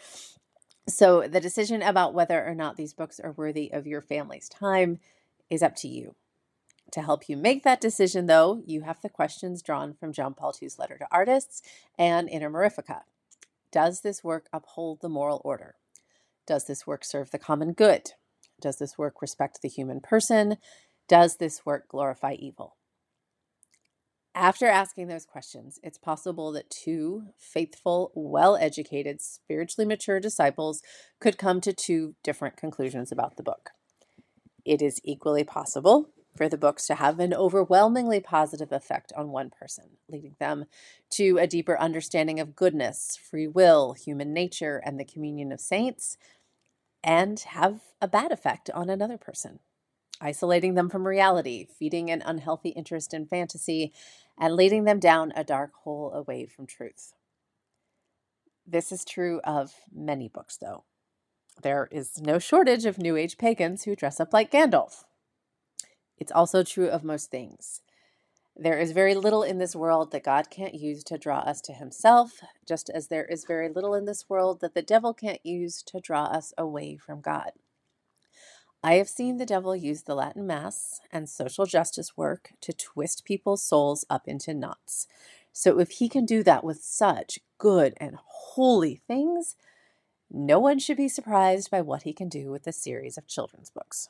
So 0.87 1.27
the 1.27 1.39
decision 1.39 1.83
about 1.83 2.15
whether 2.15 2.43
or 2.43 2.55
not 2.55 2.77
these 2.77 2.95
books 2.95 3.19
are 3.19 3.33
worthy 3.33 3.71
of 3.71 3.85
your 3.85 4.01
family's 4.01 4.49
time 4.49 4.97
is 5.51 5.61
up 5.61 5.75
to 5.75 5.87
you. 5.87 6.15
To 6.91 7.01
help 7.01 7.29
you 7.29 7.37
make 7.37 7.63
that 7.63 7.81
decision, 7.81 8.25
though, 8.25 8.63
you 8.65 8.81
have 8.81 9.01
the 9.01 9.09
questions 9.09 9.61
drawn 9.61 9.93
from 9.93 10.13
John 10.13 10.33
Paul 10.33 10.53
II's 10.59 10.79
letter 10.79 10.97
to 10.97 11.07
artists 11.11 11.61
and 11.97 12.27
Inter 12.27 12.49
Mirifica. 12.49 13.01
Does 13.71 14.01
this 14.01 14.23
work 14.23 14.47
uphold 14.51 15.01
the 15.01 15.09
moral 15.09 15.41
order? 15.45 15.75
Does 16.47 16.65
this 16.65 16.87
work 16.87 17.05
serve 17.05 17.29
the 17.29 17.37
common 17.37 17.73
good? 17.73 18.11
Does 18.59 18.77
this 18.77 18.97
work 18.97 19.21
respect 19.21 19.61
the 19.61 19.69
human 19.69 19.99
person? 19.99 20.57
Does 21.07 21.37
this 21.37 21.65
work 21.65 21.87
glorify 21.87 22.33
evil? 22.33 22.75
After 24.33 24.67
asking 24.67 25.07
those 25.07 25.25
questions, 25.25 25.79
it's 25.83 25.97
possible 25.97 26.51
that 26.53 26.69
two 26.69 27.25
faithful, 27.37 28.11
well 28.15 28.55
educated, 28.55 29.21
spiritually 29.21 29.87
mature 29.87 30.19
disciples 30.19 30.81
could 31.19 31.37
come 31.37 31.61
to 31.61 31.73
two 31.73 32.15
different 32.23 32.57
conclusions 32.57 33.11
about 33.11 33.37
the 33.37 33.43
book. 33.43 33.71
It 34.65 34.81
is 34.81 35.01
equally 35.03 35.43
possible 35.43 36.09
for 36.39 36.47
the 36.47 36.57
books 36.57 36.87
to 36.87 36.95
have 36.95 37.19
an 37.19 37.33
overwhelmingly 37.33 38.21
positive 38.21 38.71
effect 38.71 39.11
on 39.17 39.29
one 39.29 39.49
person, 39.49 39.97
leading 40.07 40.37
them 40.39 40.63
to 41.09 41.37
a 41.37 41.45
deeper 41.45 41.77
understanding 41.77 42.39
of 42.39 42.55
goodness, 42.55 43.19
free 43.21 43.45
will, 43.45 43.91
human 43.91 44.31
nature, 44.31 44.81
and 44.85 44.97
the 44.97 45.03
communion 45.03 45.51
of 45.51 45.59
saints, 45.59 46.17
and 47.03 47.41
have 47.41 47.81
a 48.01 48.07
bad 48.07 48.31
effect 48.31 48.69
on 48.69 48.89
another 48.89 49.17
person 49.17 49.59
isolating 50.21 50.75
them 50.75 50.89
from 50.89 51.05
reality, 51.05 51.67
feeding 51.77 52.09
an 52.09 52.21
unhealthy 52.25 52.69
interest 52.69 53.13
in 53.13 53.25
fantasy, 53.25 53.93
and 54.37 54.55
leading 54.55 54.85
them 54.85 54.99
down 54.99 55.33
a 55.35 55.43
dark 55.43 55.73
hole 55.83 56.13
away 56.13 56.45
from 56.45 56.65
truth. 56.65 57.13
This 58.65 58.93
is 58.93 59.03
true 59.03 59.41
of 59.43 59.73
many 59.93 60.29
books, 60.29 60.57
though. 60.57 60.85
There 61.61 61.89
is 61.91 62.21
no 62.21 62.39
shortage 62.39 62.85
of 62.85 62.97
New 62.97 63.17
Age 63.17 63.37
pagans 63.37 63.83
who 63.83 63.95
dress 63.95 64.19
up 64.19 64.33
like 64.33 64.51
Gandalf. 64.51 65.03
It's 66.19 66.31
also 66.31 66.63
true 66.63 66.89
of 66.89 67.03
most 67.03 67.31
things. 67.31 67.81
There 68.55 68.77
is 68.77 68.91
very 68.91 69.15
little 69.15 69.41
in 69.41 69.57
this 69.57 69.75
world 69.75 70.11
that 70.11 70.25
God 70.25 70.49
can't 70.49 70.75
use 70.75 71.01
to 71.05 71.17
draw 71.17 71.39
us 71.39 71.61
to 71.61 71.73
Himself, 71.73 72.41
just 72.67 72.89
as 72.89 73.07
there 73.07 73.23
is 73.23 73.45
very 73.45 73.69
little 73.69 73.93
in 73.93 74.03
this 74.03 74.25
world 74.27 74.59
that 74.59 74.73
the 74.73 74.81
devil 74.81 75.13
can't 75.13 75.43
use 75.45 75.81
to 75.83 76.01
draw 76.01 76.25
us 76.25 76.53
away 76.57 76.97
from 76.97 77.21
God. 77.21 77.51
I 78.83 78.95
have 78.95 79.07
seen 79.07 79.37
the 79.37 79.45
devil 79.45 79.75
use 79.75 80.03
the 80.03 80.15
Latin 80.15 80.45
Mass 80.45 80.99
and 81.11 81.29
social 81.29 81.65
justice 81.65 82.17
work 82.17 82.51
to 82.61 82.73
twist 82.73 83.23
people's 83.23 83.63
souls 83.63 84.05
up 84.09 84.27
into 84.27 84.53
knots. 84.53 85.07
So, 85.53 85.79
if 85.79 85.91
he 85.91 86.09
can 86.09 86.25
do 86.25 86.43
that 86.43 86.63
with 86.63 86.81
such 86.81 87.39
good 87.57 87.93
and 87.97 88.17
holy 88.23 89.01
things, 89.07 89.55
no 90.29 90.59
one 90.59 90.79
should 90.79 90.97
be 90.97 91.09
surprised 91.09 91.71
by 91.71 91.81
what 91.81 92.03
he 92.03 92.13
can 92.13 92.29
do 92.29 92.51
with 92.51 92.67
a 92.67 92.71
series 92.71 93.17
of 93.17 93.27
children's 93.27 93.69
books. 93.69 94.09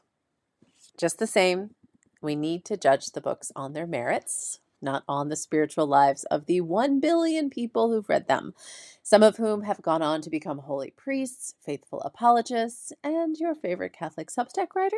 Just 0.97 1.17
the 1.17 1.27
same, 1.27 1.71
we 2.21 2.35
need 2.35 2.65
to 2.65 2.77
judge 2.77 3.11
the 3.11 3.21
books 3.21 3.51
on 3.55 3.73
their 3.73 3.87
merits, 3.87 4.59
not 4.81 5.03
on 5.07 5.29
the 5.29 5.35
spiritual 5.35 5.87
lives 5.87 6.23
of 6.25 6.45
the 6.45 6.61
1 6.61 6.99
billion 6.99 7.49
people 7.49 7.89
who've 7.89 8.09
read 8.09 8.27
them, 8.27 8.53
some 9.03 9.23
of 9.23 9.37
whom 9.37 9.63
have 9.63 9.81
gone 9.81 10.01
on 10.01 10.21
to 10.21 10.29
become 10.29 10.59
holy 10.59 10.91
priests, 10.91 11.55
faithful 11.61 12.01
apologists, 12.01 12.93
and 13.03 13.37
your 13.37 13.55
favorite 13.55 13.93
Catholic 13.93 14.29
Substack 14.29 14.75
writer. 14.75 14.97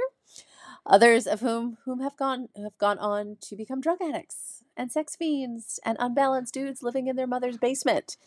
Others 0.86 1.28
of 1.28 1.42
whom 1.42 1.78
whom 1.86 2.00
have 2.00 2.18
gone 2.18 2.50
have 2.56 2.78
gone 2.78 2.98
on 3.00 3.38
to 3.42 3.56
become 3.56 3.82
drug 3.82 4.02
addicts 4.02 4.64
and 4.76 4.92
sex 4.92 5.16
fiends 5.16 5.80
and 5.86 5.98
unbalanced 6.00 6.54
dudes 6.54 6.82
living 6.82 7.08
in 7.08 7.16
their 7.16 7.28
mother's 7.28 7.58
basement. 7.58 8.18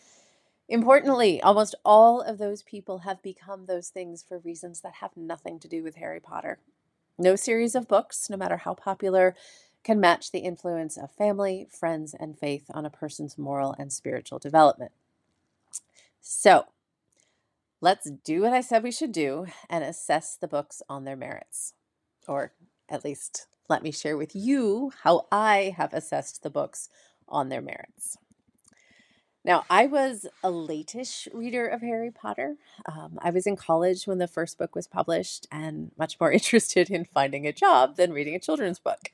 Importantly, 0.67 1.41
almost 1.41 1.75
all 1.83 2.21
of 2.21 2.37
those 2.37 2.63
people 2.63 2.99
have 2.99 3.21
become 3.21 3.65
those 3.65 3.89
things 3.89 4.23
for 4.27 4.39
reasons 4.39 4.81
that 4.81 4.95
have 4.95 5.15
nothing 5.15 5.59
to 5.59 5.67
do 5.67 5.83
with 5.83 5.95
Harry 5.95 6.19
Potter. 6.19 6.59
No 7.17 7.35
series 7.35 7.75
of 7.75 7.87
books, 7.87 8.29
no 8.29 8.37
matter 8.37 8.57
how 8.57 8.73
popular, 8.73 9.35
can 9.83 9.99
match 9.99 10.31
the 10.31 10.39
influence 10.39 10.97
of 10.97 11.11
family, 11.11 11.67
friends, 11.69 12.15
and 12.19 12.37
faith 12.37 12.65
on 12.73 12.85
a 12.85 12.89
person's 12.89 13.37
moral 13.37 13.75
and 13.77 13.93
spiritual 13.93 14.39
development. 14.39 14.91
So, 16.19 16.65
let's 17.81 18.09
do 18.09 18.41
what 18.41 18.53
I 18.53 18.61
said 18.61 18.83
we 18.83 18.91
should 18.91 19.11
do 19.11 19.45
and 19.69 19.83
assess 19.83 20.35
the 20.35 20.47
books 20.47 20.81
on 20.89 21.05
their 21.05 21.15
merits. 21.15 21.73
Or 22.27 22.51
at 22.89 23.05
least 23.05 23.47
let 23.69 23.83
me 23.83 23.91
share 23.91 24.17
with 24.17 24.35
you 24.35 24.91
how 25.03 25.27
I 25.31 25.75
have 25.77 25.93
assessed 25.93 26.43
the 26.43 26.49
books 26.49 26.89
on 27.27 27.49
their 27.49 27.61
merits. 27.61 28.17
Now, 29.45 29.63
I 29.69 29.85
was 29.85 30.25
a 30.43 30.49
latish 30.49 31.27
reader 31.31 31.67
of 31.67 31.81
Harry 31.81 32.09
Potter. 32.09 32.55
Um, 32.91 33.19
I 33.21 33.29
was 33.29 33.45
in 33.45 33.55
college 33.55 34.07
when 34.07 34.17
the 34.17 34.27
first 34.27 34.57
book 34.57 34.75
was 34.75 34.87
published 34.87 35.45
and 35.51 35.91
much 35.99 36.19
more 36.19 36.31
interested 36.33 36.89
in 36.89 37.05
finding 37.05 37.45
a 37.45 37.53
job 37.53 37.95
than 37.95 38.11
reading 38.11 38.33
a 38.33 38.39
children's 38.39 38.79
book. 38.79 39.11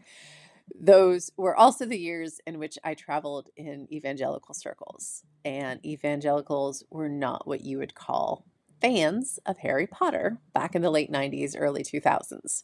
Those 0.73 1.31
were 1.35 1.53
also 1.53 1.85
the 1.85 1.99
years 1.99 2.39
in 2.47 2.59
which 2.59 2.79
I 2.81 2.93
traveled 2.93 3.49
in 3.57 3.89
evangelical 3.91 4.55
circles, 4.55 5.23
and 5.43 5.85
evangelicals 5.85 6.85
were 6.89 7.09
not 7.09 7.45
what 7.45 7.65
you 7.65 7.77
would 7.79 7.93
call 7.93 8.45
fans 8.79 9.37
of 9.45 9.57
Harry 9.57 9.85
Potter 9.85 10.37
back 10.53 10.75
in 10.75 10.81
the 10.81 10.89
late 10.89 11.11
90s, 11.11 11.55
early 11.57 11.83
2000s. 11.83 12.63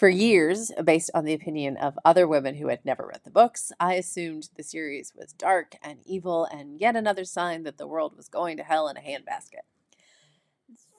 For 0.00 0.08
years, 0.08 0.72
based 0.82 1.10
on 1.12 1.26
the 1.26 1.34
opinion 1.34 1.76
of 1.76 1.98
other 2.06 2.26
women 2.26 2.54
who 2.54 2.68
had 2.68 2.86
never 2.86 3.06
read 3.06 3.20
the 3.22 3.30
books, 3.30 3.70
I 3.78 3.96
assumed 3.96 4.48
the 4.56 4.62
series 4.62 5.12
was 5.14 5.34
dark 5.34 5.74
and 5.82 5.98
evil 6.06 6.46
and 6.46 6.80
yet 6.80 6.96
another 6.96 7.26
sign 7.26 7.64
that 7.64 7.76
the 7.76 7.86
world 7.86 8.16
was 8.16 8.26
going 8.26 8.56
to 8.56 8.62
hell 8.62 8.88
in 8.88 8.96
a 8.96 9.00
handbasket. 9.00 9.66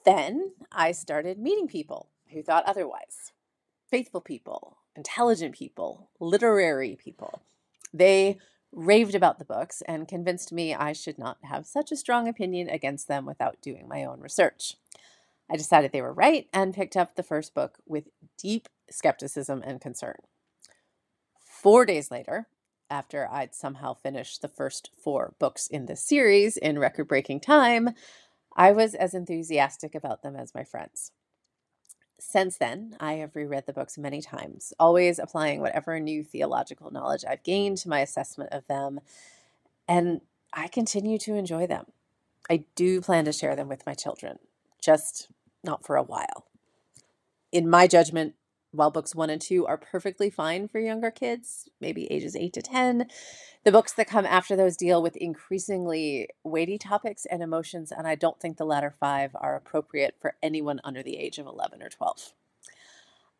Then 0.04 0.52
I 0.70 0.92
started 0.92 1.40
meeting 1.40 1.66
people 1.66 2.10
who 2.32 2.44
thought 2.44 2.62
otherwise 2.64 3.32
faithful 3.90 4.20
people, 4.20 4.76
intelligent 4.94 5.56
people, 5.56 6.08
literary 6.20 6.94
people. 6.94 7.42
They 7.92 8.38
raved 8.70 9.16
about 9.16 9.40
the 9.40 9.44
books 9.44 9.82
and 9.88 10.06
convinced 10.06 10.52
me 10.52 10.76
I 10.76 10.92
should 10.92 11.18
not 11.18 11.38
have 11.42 11.66
such 11.66 11.90
a 11.90 11.96
strong 11.96 12.28
opinion 12.28 12.68
against 12.68 13.08
them 13.08 13.26
without 13.26 13.60
doing 13.60 13.88
my 13.88 14.04
own 14.04 14.20
research. 14.20 14.76
I 15.52 15.56
decided 15.56 15.92
they 15.92 16.00
were 16.00 16.14
right 16.14 16.48
and 16.54 16.72
picked 16.72 16.96
up 16.96 17.14
the 17.14 17.22
first 17.22 17.54
book 17.54 17.76
with 17.86 18.08
deep 18.38 18.70
skepticism 18.90 19.62
and 19.62 19.82
concern. 19.82 20.16
Four 21.38 21.84
days 21.84 22.10
later, 22.10 22.48
after 22.88 23.28
I'd 23.30 23.54
somehow 23.54 23.92
finished 23.92 24.40
the 24.40 24.48
first 24.48 24.90
four 24.98 25.34
books 25.38 25.66
in 25.66 25.84
the 25.86 25.94
series 25.94 26.56
in 26.56 26.78
record 26.78 27.06
breaking 27.06 27.40
time, 27.40 27.90
I 28.56 28.72
was 28.72 28.94
as 28.94 29.12
enthusiastic 29.12 29.94
about 29.94 30.22
them 30.22 30.36
as 30.36 30.54
my 30.54 30.64
friends. 30.64 31.12
Since 32.18 32.56
then, 32.56 32.96
I 32.98 33.14
have 33.14 33.36
reread 33.36 33.66
the 33.66 33.72
books 33.74 33.98
many 33.98 34.22
times, 34.22 34.72
always 34.80 35.18
applying 35.18 35.60
whatever 35.60 36.00
new 36.00 36.24
theological 36.24 36.90
knowledge 36.90 37.24
I've 37.28 37.42
gained 37.42 37.76
to 37.78 37.90
my 37.90 38.00
assessment 38.00 38.52
of 38.52 38.66
them, 38.68 39.00
and 39.86 40.22
I 40.54 40.68
continue 40.68 41.18
to 41.18 41.34
enjoy 41.34 41.66
them. 41.66 41.86
I 42.48 42.64
do 42.74 43.02
plan 43.02 43.26
to 43.26 43.32
share 43.32 43.54
them 43.54 43.68
with 43.68 43.84
my 43.84 43.92
children, 43.94 44.38
just 44.80 45.28
not 45.64 45.84
for 45.84 45.96
a 45.96 46.02
while. 46.02 46.46
In 47.50 47.68
my 47.68 47.86
judgment, 47.86 48.34
while 48.72 48.90
books 48.90 49.14
one 49.14 49.30
and 49.30 49.40
two 49.40 49.66
are 49.66 49.76
perfectly 49.76 50.30
fine 50.30 50.66
for 50.66 50.80
younger 50.80 51.10
kids, 51.10 51.68
maybe 51.80 52.10
ages 52.10 52.34
eight 52.34 52.54
to 52.54 52.62
10, 52.62 53.06
the 53.64 53.72
books 53.72 53.92
that 53.92 54.08
come 54.08 54.24
after 54.24 54.56
those 54.56 54.76
deal 54.76 55.02
with 55.02 55.16
increasingly 55.16 56.28
weighty 56.42 56.78
topics 56.78 57.26
and 57.26 57.42
emotions, 57.42 57.92
and 57.92 58.08
I 58.08 58.14
don't 58.14 58.40
think 58.40 58.56
the 58.56 58.64
latter 58.64 58.94
five 58.98 59.32
are 59.34 59.54
appropriate 59.54 60.16
for 60.20 60.36
anyone 60.42 60.80
under 60.82 61.02
the 61.02 61.18
age 61.18 61.38
of 61.38 61.46
11 61.46 61.82
or 61.82 61.90
12. 61.90 62.32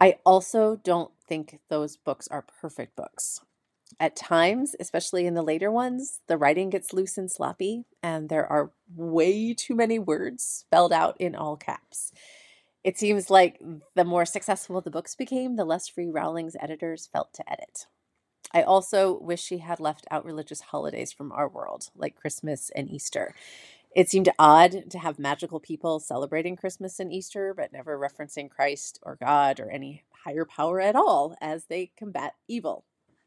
I 0.01 0.19
also 0.27 0.77
don't 0.77 1.13
think 1.27 1.61
those 1.69 1.97
books 1.97 2.29
are 2.29 2.43
perfect 2.43 2.95
books. 2.97 3.41
At 4.01 4.17
times, 4.17 4.75
especially 4.81 5.27
in 5.27 5.35
the 5.35 5.43
later 5.43 5.71
ones, 5.71 6.21
the 6.27 6.37
writing 6.37 6.71
gets 6.71 6.93
loose 6.93 7.19
and 7.19 7.31
sloppy, 7.31 7.85
and 8.03 8.29
there 8.29 8.47
are 8.47 8.73
way 8.95 9.55
too 9.55 9.75
many 9.75 9.99
words 9.99 10.43
spelled 10.43 10.93
out 10.93 11.17
in 11.21 11.35
all 11.35 11.57
caps. 11.57 12.13
It 12.85 12.99
seems 12.99 13.31
like 13.31 13.61
the 13.95 14.05
more 14.05 14.25
successful 14.25 14.81
the 14.81 14.91
books 14.91 15.15
became, 15.15 15.57
the 15.57 15.65
less 15.65 15.89
free 15.89 16.09
Rowling's 16.09 16.57
editors 16.59 17.09
felt 17.13 17.33
to 17.35 17.53
edit. 17.53 17.87
I 18.53 18.63
also 18.63 19.19
wish 19.21 19.43
she 19.43 19.59
had 19.59 19.81
left 19.81 20.07
out 20.11 20.25
religious 20.25 20.61
holidays 20.61 21.13
from 21.13 21.33
our 21.33 21.49
world, 21.49 21.91
like 21.95 22.17
Christmas 22.17 22.71
and 22.75 22.91
Easter. 22.91 23.35
It 23.95 24.11
seemed 24.11 24.31
odd 24.39 24.91
to 24.91 24.99
have 24.99 25.19
magical 25.19 25.61
people 25.61 26.01
celebrating 26.01 26.57
Christmas 26.57 26.99
and 26.99 27.13
Easter, 27.13 27.55
but 27.55 27.73
never 27.73 27.99
referencing 27.99 28.51
Christ 28.51 28.99
or 29.03 29.17
God 29.17 29.61
or 29.61 29.71
any 29.71 30.03
higher 30.25 30.45
power 30.45 30.81
at 30.81 30.97
all 30.97 31.37
as 31.41 31.67
they 31.67 31.93
combat 31.97 32.35
evil. 32.49 32.85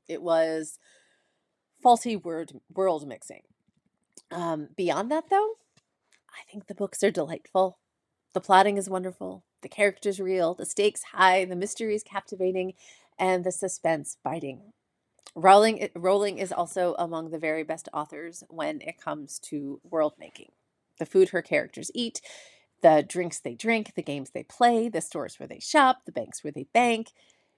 It 0.08 0.22
was 0.22 0.80
faulty 1.82 2.16
word 2.16 2.54
world 2.74 3.08
mixing. 3.08 3.42
Um, 4.32 4.70
beyond 4.76 5.12
that, 5.12 5.30
though, 5.30 5.56
I 6.30 6.50
think 6.52 6.68
the 6.68 6.76
books 6.76 7.04
are 7.04 7.12
delightful. 7.12 7.80
The 8.34 8.42
plotting 8.42 8.78
is 8.78 8.90
wonderful, 8.90 9.46
the 9.62 9.70
characters 9.70 10.20
real, 10.20 10.54
the 10.54 10.66
stakes 10.66 11.04
high, 11.14 11.46
the 11.46 11.56
mystery 11.56 11.96
is 11.96 12.04
captivating, 12.04 12.74
and 13.18 13.44
the 13.44 13.52
suspense 13.52 14.18
biting. 14.24 14.74
Rowling, 15.36 15.90
Rowling 15.96 16.38
is 16.38 16.52
also 16.52 16.96
among 17.00 17.32
the 17.32 17.40
very 17.40 17.64
best 17.64 17.90
authors 17.94 18.44
when 18.50 18.82
it 18.82 19.00
comes 19.00 19.40
to 19.40 19.80
world 19.84 20.14
making. 20.20 20.52
The 21.00 21.06
food 21.06 21.30
her 21.30 21.42
characters 21.42 21.92
eat, 21.94 22.22
the 22.82 23.04
drinks 23.08 23.40
they 23.40 23.56
drink, 23.56 23.94
the 23.96 24.04
games 24.04 24.32
they 24.32 24.44
play, 24.44 24.90
the 24.90 25.02
stores 25.02 25.40
where 25.40 25.48
they 25.48 25.60
shop, 25.60 26.00
the 26.06 26.12
banks 26.12 26.44
where 26.44 26.54
they 26.54 26.68
bank. 26.74 27.12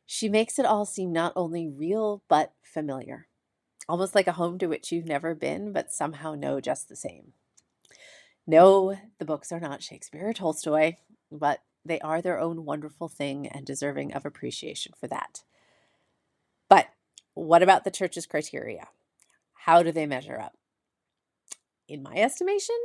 She 0.10 0.30
makes 0.30 0.58
it 0.58 0.66
all 0.66 0.86
seem 0.86 1.12
not 1.12 1.34
only 1.36 1.68
real, 1.68 2.24
but 2.30 2.54
familiar. 2.64 3.28
Almost 3.90 4.16
like 4.16 4.28
a 4.28 4.32
home 4.32 4.58
to 4.60 4.68
which 4.68 4.90
you've 4.90 5.06
never 5.06 5.36
been, 5.36 5.74
but 5.74 5.92
somehow 5.92 6.34
know 6.34 6.62
just 6.62 6.88
the 6.88 6.96
same. 6.96 7.34
No, 8.48 8.96
the 9.20 9.26
books 9.26 9.52
are 9.52 9.60
not 9.60 9.84
Shakespeare 9.84 10.30
or 10.30 10.34
Tolstoy, 10.34 10.96
but 11.30 11.60
they 11.84 12.00
are 12.00 12.22
their 12.22 12.40
own 12.40 12.64
wonderful 12.64 13.10
thing 13.10 13.48
and 13.48 13.66
deserving 13.66 14.14
of 14.14 14.26
appreciation 14.26 14.94
for 14.98 15.08
that. 15.08 15.44
But 16.70 16.88
what 17.34 17.62
about 17.62 17.84
the 17.84 17.92
church's 17.92 18.26
criteria? 18.26 18.88
How 19.66 19.84
do 19.84 19.92
they 19.92 20.06
measure 20.06 20.40
up? 20.40 20.56
In 21.90 22.02
my 22.02 22.16
estimation, 22.16 22.78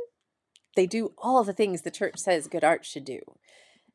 they 0.75 0.87
do 0.87 1.13
all 1.17 1.45
the 1.45 1.53
things 1.53 1.81
the 1.81 1.91
church 1.91 2.17
says 2.17 2.47
good 2.47 2.65
art 2.65 2.85
should 2.85 3.05
do. 3.05 3.21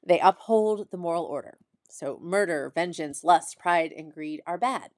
They 0.02 0.18
uphold 0.18 0.88
the 0.90 0.96
moral 0.96 1.24
order. 1.24 1.58
So, 1.88 2.18
murder, 2.22 2.70
vengeance, 2.74 3.24
lust, 3.24 3.58
pride, 3.58 3.92
and 3.92 4.12
greed 4.12 4.42
are 4.46 4.58
bad. 4.58 4.90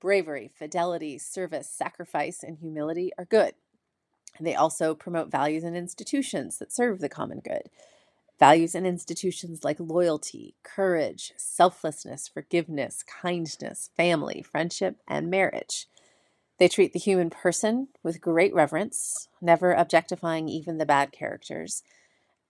Bravery, 0.00 0.50
fidelity, 0.54 1.18
service, 1.18 1.68
sacrifice, 1.68 2.42
and 2.42 2.58
humility 2.58 3.12
are 3.18 3.24
good. 3.24 3.54
They 4.40 4.54
also 4.54 4.94
promote 4.94 5.30
values 5.30 5.62
and 5.64 5.76
institutions 5.76 6.58
that 6.58 6.72
serve 6.72 7.00
the 7.00 7.08
common 7.08 7.40
good. 7.40 7.68
Values 8.38 8.74
and 8.74 8.86
institutions 8.86 9.62
like 9.62 9.78
loyalty, 9.78 10.56
courage, 10.64 11.32
selflessness, 11.36 12.26
forgiveness, 12.26 13.04
kindness, 13.04 13.90
family, 13.96 14.42
friendship, 14.42 14.96
and 15.06 15.30
marriage. 15.30 15.86
They 16.58 16.68
treat 16.68 16.92
the 16.92 16.98
human 16.98 17.30
person 17.30 17.88
with 18.02 18.20
great 18.20 18.54
reverence, 18.54 19.28
never 19.40 19.72
objectifying 19.72 20.48
even 20.48 20.78
the 20.78 20.86
bad 20.86 21.12
characters, 21.12 21.82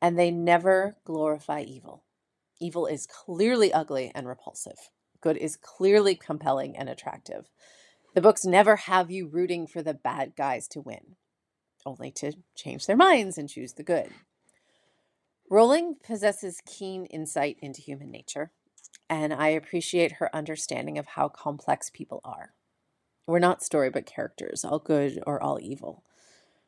and 0.01 0.19
they 0.19 0.31
never 0.31 0.97
glorify 1.05 1.63
evil. 1.63 2.05
Evil 2.63 2.87
is 2.87 3.07
clearly 3.07 3.73
ugly 3.73 4.13
and 4.15 4.29
repulsive. 4.29 4.91
Good 5.21 5.37
is 5.37 5.57
clearly 5.57 6.15
compelling 6.15 6.77
and 6.77 6.89
attractive. 6.89 7.51
The 8.15 8.21
books 8.21 8.45
never 8.45 8.77
have 8.77 9.11
you 9.11 9.27
rooting 9.27 9.67
for 9.67 9.83
the 9.83 9.95
bad 9.95 10.37
guys 10.37 10.69
to 10.69 10.81
win 10.81 11.17
only 11.85 12.13
to 12.13 12.33
change 12.55 12.87
their 12.87 12.97
minds 12.97 13.37
and 13.37 13.49
choose 13.49 13.73
the 13.73 13.83
good. 13.83 14.11
Rowling 15.51 15.97
possesses 16.07 16.63
keen 16.65 17.07
insight 17.07 17.57
into 17.61 17.83
human 17.83 18.13
nature, 18.13 18.53
and 19.11 19.35
I 19.35 19.49
appreciate 19.49 20.13
her 20.13 20.35
understanding 20.35 20.99
of 20.99 21.07
how 21.07 21.29
complex 21.29 21.91
people 21.91 22.21
are. 22.25 22.55
We're 23.27 23.41
not 23.41 23.65
storybook 23.65 24.07
characters, 24.07 24.65
all 24.65 24.79
good 24.79 25.21
or 25.27 25.43
all 25.43 25.59
evil. 25.61 26.05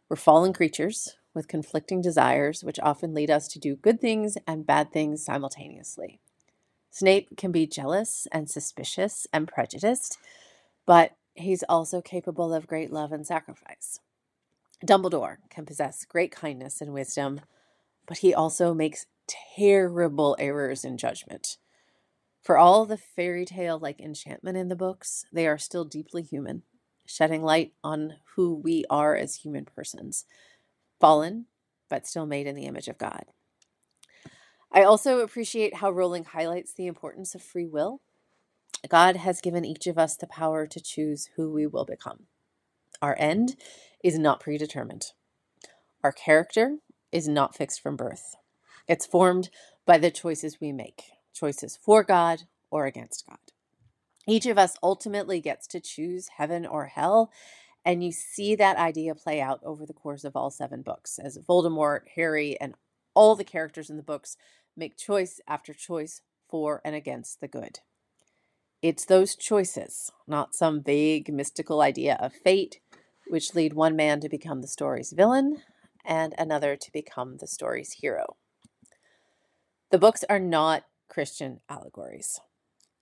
We're 0.09 0.17
fallen 0.17 0.53
creatures 0.53 1.17
with 1.35 1.49
conflicting 1.49 2.01
desires, 2.01 2.63
which 2.63 2.81
often 2.81 3.13
lead 3.15 3.31
us 3.31 3.49
to 3.49 3.59
do 3.59 3.77
good 3.77 4.01
things 4.01 4.39
and 4.47 4.67
bad 4.67 4.93
things 4.93 5.25
simultaneously. 5.25 6.21
Snape 6.91 7.37
can 7.37 7.51
be 7.51 7.67
jealous 7.67 8.29
and 8.31 8.49
suspicious 8.49 9.27
and 9.33 9.49
prejudiced, 9.49 10.17
but 10.87 11.17
he's 11.35 11.65
also 11.65 12.01
capable 12.01 12.55
of 12.55 12.69
great 12.69 12.93
love 12.93 13.11
and 13.11 13.27
sacrifice. 13.27 13.99
Dumbledore 14.87 15.39
can 15.51 15.67
possess 15.67 16.05
great 16.05 16.31
kindness 16.31 16.81
and 16.81 16.93
wisdom, 16.93 17.41
but 18.07 18.19
he 18.19 18.33
also 18.33 18.75
makes 18.75 19.07
terrible 19.57 20.37
errors 20.39 20.85
in 20.85 20.97
judgment. 20.97 21.57
For 22.43 22.59
all 22.59 22.85
the 22.85 22.99
fairy 22.99 23.47
tale 23.47 23.79
like 23.79 24.01
enchantment 24.01 24.59
in 24.59 24.69
the 24.69 24.77
books, 24.77 25.25
they 25.33 25.47
are 25.47 25.57
still 25.57 25.85
deeply 25.85 26.23
human, 26.23 26.63
shedding 27.07 27.43
light 27.43 27.73
on 27.83 28.17
who 28.37 28.55
we 28.55 28.85
are 28.91 29.17
as 29.17 29.37
human 29.37 29.65
persons, 29.65 30.27
fallen, 31.05 31.45
but 31.91 32.07
still 32.07 32.25
made 32.25 32.47
in 32.47 32.57
the 32.57 32.65
image 32.65 32.89
of 32.89 32.97
God. 32.97 33.27
I 34.73 34.85
also 34.85 35.19
appreciate 35.19 35.75
how 35.75 35.91
Rowling 35.91 36.25
highlights 36.25 36.73
the 36.73 36.87
importance 36.87 37.35
of 37.35 37.43
free 37.43 37.67
will. 37.67 38.01
God 38.89 39.17
has 39.17 39.43
given 39.43 39.67
each 39.67 39.87
of 39.87 39.99
us 39.99 40.17
the 40.17 40.27
power 40.27 40.67
to 40.67 40.81
choose 40.81 41.29
who 41.37 41.53
we 41.53 41.67
will 41.67 41.85
become. 41.85 42.21
Our 43.03 43.15
end 43.19 43.57
is 44.03 44.19
not 44.19 44.41
predetermined. 44.41 45.13
Our 46.03 46.11
character 46.11 46.79
is 47.13 47.29
not 47.29 47.55
fixed 47.55 47.83
from 47.83 47.97
birth. 47.97 48.37
It's 48.89 49.05
formed 49.05 49.51
by 49.85 49.99
the 49.99 50.11
choices 50.11 50.59
we 50.59 50.73
make 50.73 51.03
choices 51.35 51.79
for 51.83 52.03
God 52.03 52.45
or 52.71 52.87
against 52.87 53.27
God. 53.29 53.37
Each 54.27 54.47
of 54.47 54.57
us 54.57 54.79
ultimately 54.83 55.43
gets 55.43 55.67
to 55.67 55.81
choose 55.81 56.29
heaven 56.39 56.65
or 56.65 56.87
hell, 56.87 57.31
and 57.85 58.03
you 58.03 58.13
see 58.13 58.55
that 58.55 58.77
idea 58.77 59.15
play 59.15 59.41
out 59.41 59.61
over 59.63 59.85
the 59.85 59.93
course 59.93 60.25
of 60.25 60.37
all 60.37 60.51
seven 60.51 60.83
books 60.83 61.19
as 61.19 61.39
Voldemort, 61.39 62.01
Harry, 62.17 62.59
and 62.61 62.75
all 63.15 63.35
the 63.35 63.45
characters 63.45 63.91
in 63.91 63.97
the 63.97 64.03
books 64.03 64.37
make 64.77 64.97
choice 64.97 65.41
after 65.47 65.73
choice 65.73 66.23
for 66.49 66.81
and 66.85 66.95
against 66.95 67.41
the 67.41 67.49
good. 67.49 67.81
It's 68.83 69.05
those 69.05 69.37
choices, 69.37 70.11
not 70.27 70.55
some 70.55 70.83
vague 70.83 71.33
mystical 71.33 71.81
idea 71.81 72.19
of 72.21 72.33
fate, 72.33 72.81
which 73.29 73.55
lead 73.55 73.73
one 73.73 73.97
man 73.97 74.21
to 74.21 74.29
become 74.29 74.61
the 74.61 74.69
story's 74.69 75.13
villain 75.13 75.63
and 76.05 76.35
another 76.37 76.77
to 76.77 76.93
become 76.93 77.39
the 77.39 77.47
story's 77.47 77.93
hero. 77.93 78.37
The 79.91 79.99
books 79.99 80.25
are 80.29 80.41
not 80.41 80.85
Christian 81.09 81.61
allegories, 81.69 82.41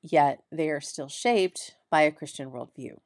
yet 0.03 0.43
they 0.53 0.69
are 0.71 0.81
still 0.81 1.09
shaped 1.09 1.75
by 1.91 2.03
a 2.03 2.13
Christian 2.13 2.51
worldview. 2.51 2.99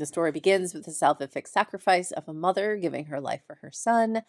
The 0.00 0.06
story 0.06 0.32
begins 0.32 0.72
with 0.72 0.86
the 0.86 1.16
affixed 1.20 1.52
sacrifice 1.52 2.10
of 2.10 2.26
a 2.26 2.32
mother 2.32 2.76
giving 2.76 3.04
her 3.06 3.20
life 3.20 3.42
for 3.46 3.56
her 3.56 3.70
son, 3.70 4.22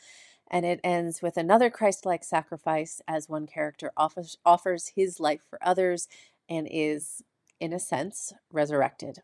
and 0.50 0.66
it 0.66 0.82
ends 0.84 1.22
with 1.22 1.38
another 1.38 1.70
Christ 1.70 2.06
like 2.06 2.25
sacrifice 2.25 3.01
as 3.08 3.30
one 3.30 3.48
character 3.48 3.94
offers, 3.96 4.38
offers 4.46 4.92
his 4.98 5.22
life 5.22 5.40
for 5.50 5.58
others 5.62 6.10
and 6.50 6.68
is, 6.70 7.24
in 7.62 7.72
a 7.72 7.80
sense, 7.80 8.34
resurrected. 8.51 9.20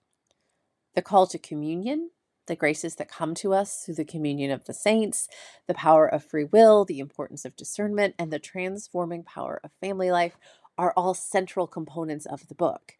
The 0.95 1.01
call 1.01 1.27
to 1.27 1.37
communion 1.37 2.11
the 2.45 2.55
graces 2.55 2.95
that 2.95 3.11
come 3.11 3.35
to 3.35 3.53
us 3.53 3.83
through 3.83 3.95
the 3.95 4.05
communion 4.05 4.49
of 4.49 4.63
the 4.63 4.73
saints, 4.73 5.27
the 5.67 5.73
power 5.73 6.07
of 6.07 6.23
free 6.23 6.45
will, 6.45 6.85
the 6.85 6.99
importance 6.99 7.43
of 7.43 7.57
discernment, 7.57 8.15
and 8.17 8.31
the 8.31 8.39
transforming 8.39 9.21
power 9.21 9.59
of 9.65 9.71
family 9.81 10.11
life 10.11 10.37
are 10.77 10.93
all 10.95 11.13
central 11.13 11.67
components 11.67 12.25
of 12.25 12.47
the 12.47 12.55
book. 12.55 12.93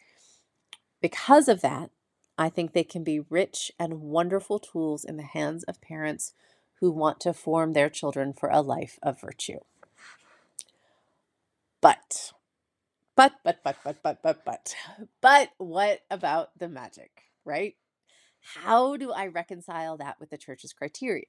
Because 1.02 1.48
of 1.48 1.62
that, 1.62 1.92
I 2.38 2.50
think 2.50 2.74
they 2.74 2.84
can 2.84 3.04
be 3.04 3.20
rich 3.20 3.72
and 3.80 4.02
wonderful 4.02 4.60
tools 4.60 5.04
in 5.04 5.18
the 5.18 5.24
hands 5.24 5.64
of 5.64 5.82
parents 5.82 6.34
who 6.80 6.92
want 6.92 7.20
to 7.22 7.34
form 7.34 7.74
their 7.74 7.90
children 7.90 8.34
for 8.34 8.50
a 8.50 8.62
life 8.62 9.00
of 9.02 9.20
virtue. 9.20 9.60
But, 11.82 12.34
but, 13.16 13.34
but, 13.44 13.64
but, 13.64 13.78
but, 13.84 13.98
but, 14.04 14.22
but, 14.22 14.46
but, 14.46 14.76
but, 15.22 15.50
what 15.58 16.02
about 16.12 16.50
the 16.58 16.70
magic, 16.70 17.24
right? 17.44 17.76
How 18.56 18.98
do 18.98 19.12
I 19.12 19.28
reconcile 19.28 19.98
that 19.98 20.20
with 20.20 20.30
the 20.30 20.38
church's 20.38 20.74
criteria? 20.74 21.26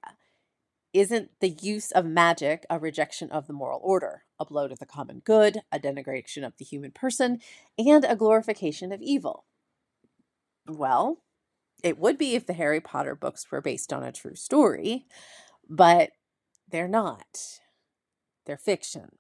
Isn't 0.93 1.31
the 1.41 1.51
use 1.51 1.91
of 1.91 2.07
magic 2.07 2.65
a 2.71 2.79
rejection 2.79 3.31
of 3.31 3.47
the 3.47 3.53
moral 3.53 3.81
order, 3.83 4.25
a 4.39 4.45
blow 4.45 4.69
to 4.69 4.75
the 4.75 4.87
common 4.87 5.21
good, 5.21 5.59
a 5.71 5.79
denigration 5.79 6.47
of 6.47 6.55
the 6.59 6.65
human 6.65 6.93
person, 6.93 7.41
and 7.79 8.05
a 8.05 8.17
glorification 8.17 8.93
of 8.93 9.03
evil? 9.03 9.45
Well, 10.69 11.23
it 11.83 11.99
would 11.99 12.19
be 12.19 12.35
if 12.35 12.47
the 12.47 12.53
Harry 12.53 12.81
Potter 12.81 13.15
books 13.15 13.51
were 13.51 13.63
based 13.63 13.93
on 13.93 14.03
a 14.03 14.13
true 14.13 14.35
story, 14.35 15.07
but 15.69 16.11
they're 16.71 16.89
not. 16.89 17.61
They're 18.45 18.59
fiction. 18.59 19.17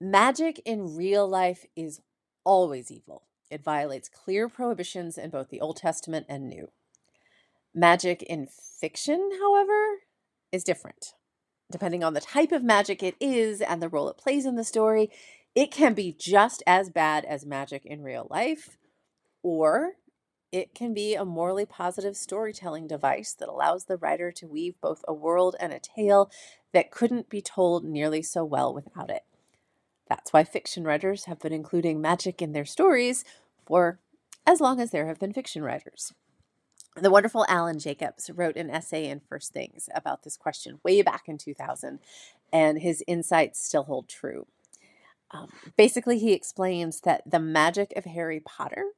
Magic 0.00 0.60
in 0.64 0.96
real 0.96 1.26
life 1.26 1.64
is 1.76 2.00
always 2.44 2.90
evil. 2.90 3.22
It 3.50 3.64
violates 3.64 4.08
clear 4.08 4.48
prohibitions 4.48 5.16
in 5.16 5.30
both 5.30 5.48
the 5.48 5.60
Old 5.60 5.76
Testament 5.76 6.26
and 6.28 6.48
New. 6.48 6.70
Magic 7.74 8.22
in 8.22 8.46
fiction, 8.46 9.30
however, 9.40 10.00
is 10.50 10.64
different. 10.64 11.14
Depending 11.70 12.04
on 12.04 12.12
the 12.12 12.20
type 12.20 12.52
of 12.52 12.62
magic 12.62 13.02
it 13.02 13.14
is 13.18 13.62
and 13.62 13.80
the 13.80 13.88
role 13.88 14.08
it 14.08 14.18
plays 14.18 14.44
in 14.44 14.56
the 14.56 14.64
story, 14.64 15.10
it 15.54 15.70
can 15.70 15.94
be 15.94 16.12
just 16.12 16.62
as 16.66 16.90
bad 16.90 17.24
as 17.24 17.46
magic 17.46 17.86
in 17.86 18.02
real 18.02 18.26
life, 18.28 18.76
or 19.42 19.92
it 20.52 20.74
can 20.74 20.92
be 20.92 21.14
a 21.14 21.24
morally 21.24 21.64
positive 21.64 22.16
storytelling 22.16 22.86
device 22.86 23.32
that 23.32 23.48
allows 23.48 23.86
the 23.86 23.96
writer 23.96 24.30
to 24.32 24.46
weave 24.46 24.74
both 24.82 25.02
a 25.08 25.14
world 25.14 25.56
and 25.58 25.72
a 25.72 25.80
tale 25.80 26.30
that 26.72 26.90
couldn't 26.90 27.30
be 27.30 27.40
told 27.40 27.84
nearly 27.84 28.22
so 28.22 28.44
well 28.44 28.72
without 28.72 29.10
it. 29.10 29.22
That's 30.08 30.32
why 30.32 30.44
fiction 30.44 30.84
writers 30.84 31.24
have 31.24 31.40
been 31.40 31.54
including 31.54 32.00
magic 32.00 32.42
in 32.42 32.52
their 32.52 32.66
stories 32.66 33.24
for 33.66 33.98
as 34.46 34.60
long 34.60 34.78
as 34.78 34.90
there 34.90 35.06
have 35.06 35.18
been 35.18 35.32
fiction 35.32 35.62
writers. 35.62 36.12
The 36.94 37.10
wonderful 37.10 37.46
Alan 37.48 37.78
Jacobs 37.78 38.28
wrote 38.28 38.56
an 38.56 38.68
essay 38.68 39.08
in 39.08 39.20
First 39.20 39.54
Things 39.54 39.88
about 39.94 40.22
this 40.22 40.36
question 40.36 40.80
way 40.84 41.00
back 41.00 41.22
in 41.26 41.38
2000, 41.38 42.00
and 42.52 42.78
his 42.78 43.02
insights 43.06 43.64
still 43.64 43.84
hold 43.84 44.10
true. 44.10 44.46
Um, 45.30 45.48
basically, 45.78 46.18
he 46.18 46.34
explains 46.34 47.00
that 47.00 47.22
the 47.24 47.40
magic 47.40 47.94
of 47.96 48.04
Harry 48.04 48.40
Potter 48.40 48.90